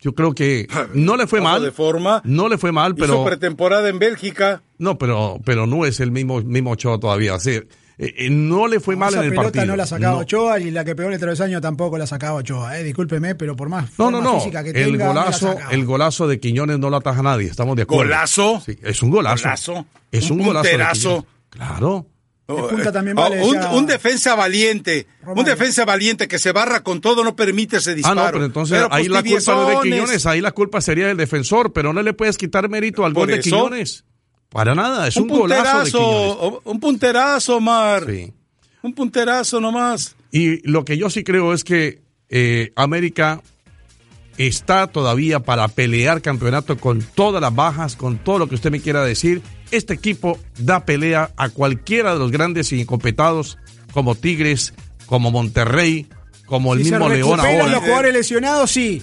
[0.00, 1.62] Yo creo que no le fue mal.
[1.62, 2.20] de forma.
[2.24, 4.62] No le fue mal, Hizo pero pretemporada en Bélgica.
[4.78, 7.34] no, pero pero no es el mismo mismo Ochoa todavía.
[7.34, 7.62] O sea,
[7.98, 9.66] eh, eh, no le fue mal Esa en el pelota partido.
[9.66, 10.18] no la sacaba No.
[10.20, 13.56] Ochoa y la que pegó en el travesaño tampoco la sacaba Ochoa, eh, discúlpeme, pero
[13.56, 14.38] por más No, no, forma no.
[14.40, 17.48] física que El tenga, golazo, el golazo de Quiñones no lo ataja nadie.
[17.48, 18.04] Estamos de acuerdo.
[18.04, 18.62] ¿Golazo?
[18.64, 19.42] Sí, es un golazo.
[19.44, 19.86] Golazo.
[20.12, 21.26] Es un, Un golazo.
[21.50, 22.06] Claro.
[22.46, 25.42] De punta también Oh, un, defensa valiente, Romario.
[25.42, 28.22] un defensa valiente que se barra con todo no permite ese Ah, disparo.
[28.24, 29.90] no, pero entonces Pero, ahí la culpa no es de.
[29.90, 33.24] Quiñones, ahí la culpa sería del defensor, pero no le puedes quitar mérito al Por
[33.24, 33.42] gol de eso.
[33.50, 34.04] Quiñones.
[34.50, 38.04] Para nada, es un, un golazo de punterazo, un punterazo, Mar.
[38.06, 38.32] Sí.
[38.82, 40.16] Un punterazo nomás.
[40.30, 43.42] Y lo que yo sí creo es que eh, América
[44.38, 48.80] está todavía para pelear campeonato con todas las bajas, con todo lo que usted me
[48.80, 49.42] quiera decir.
[49.70, 53.58] Este equipo da pelea a cualquiera de los grandes y incopetados
[53.92, 54.72] como Tigres,
[55.06, 56.06] como Monterrey,
[56.46, 57.66] como el si mismo se León ahora.
[57.66, 59.02] los jugadores lesionados, sí.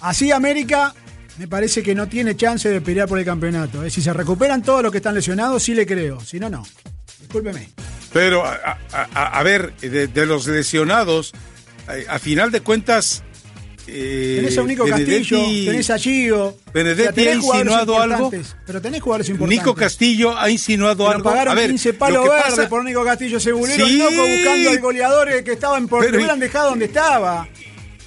[0.00, 0.94] Así América
[1.38, 3.84] me parece que no tiene chance de pelear por el campeonato.
[3.84, 3.90] eh.
[3.90, 6.20] Si se recuperan todos los que están lesionados, sí le creo.
[6.20, 6.64] Si no, no.
[7.20, 7.68] Discúlpeme.
[8.12, 8.54] Pero, a,
[8.92, 11.32] a- a- a ver, de, de los lesionados,
[11.86, 13.22] a, a final de cuentas.
[13.88, 16.56] Eh, Tenés a Nico Benedetti- Castillo, tenés a Gio.
[16.74, 18.30] Benedetti tenés ha jugadores insinuado algo.
[18.66, 19.58] Pero tenés jugadores importantes.
[19.64, 21.22] Nico Castillo ha insinuado Pero algo.
[21.30, 23.38] pagaron a ver, 15 lo palos verdes pasa- por Nico Castillo.
[23.38, 23.98] Se volvieron Sí.
[23.98, 27.46] locos buscando al goleador que estaba en porque Pero- lo hubieran dejado donde estaba.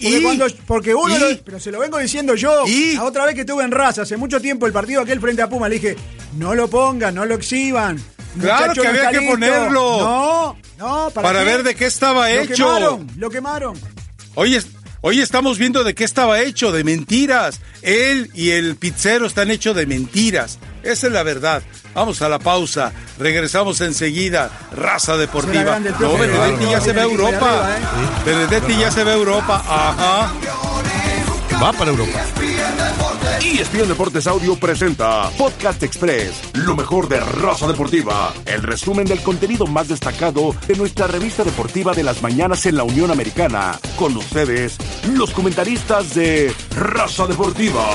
[0.02, 0.22] Porque, ¿Y?
[0.24, 2.93] cuando, porque uno, pero se lo vengo diciendo yo, ¿Y?
[2.95, 5.50] la otra vez que estuve en raza, hace mucho tiempo el partido aquel frente a
[5.50, 5.95] Puma, le dije,
[6.38, 8.02] no lo pongan, no lo exhiban.
[8.39, 9.32] Claro que no había que listo".
[9.34, 10.00] ponerlo.
[10.00, 12.54] No, no, ¿para, ver de qué estaba lo hecho.
[12.54, 13.74] Quemaron, lo quemaron.
[14.36, 14.68] Hoy, es-
[15.02, 17.60] hoy estamos viendo de qué estaba hecho, de mentiras.
[17.82, 20.60] Él y el pizzero están hechos de mentiras.
[20.84, 21.62] Esa es la verdad.
[21.94, 22.94] Vamos a la pausa.
[23.18, 24.50] Regresamos enseguida.
[24.76, 25.80] Raza deportiva.
[25.80, 27.66] No, Benedetti ya se para Europa.
[27.66, 27.82] arriba, ¿eh?
[28.26, 29.64] Benedetti ya se a Europa.
[29.68, 30.34] Ajá.
[31.62, 32.20] Va para Europa.
[33.44, 39.66] ESPN Deportes Audio presenta Podcast Express, lo mejor de Raza Deportiva, el resumen del contenido
[39.66, 43.80] más destacado de nuestra revista deportiva de las mañanas en la Unión Americana.
[43.98, 44.78] Con ustedes,
[45.14, 47.86] los comentaristas de Raza Deportiva.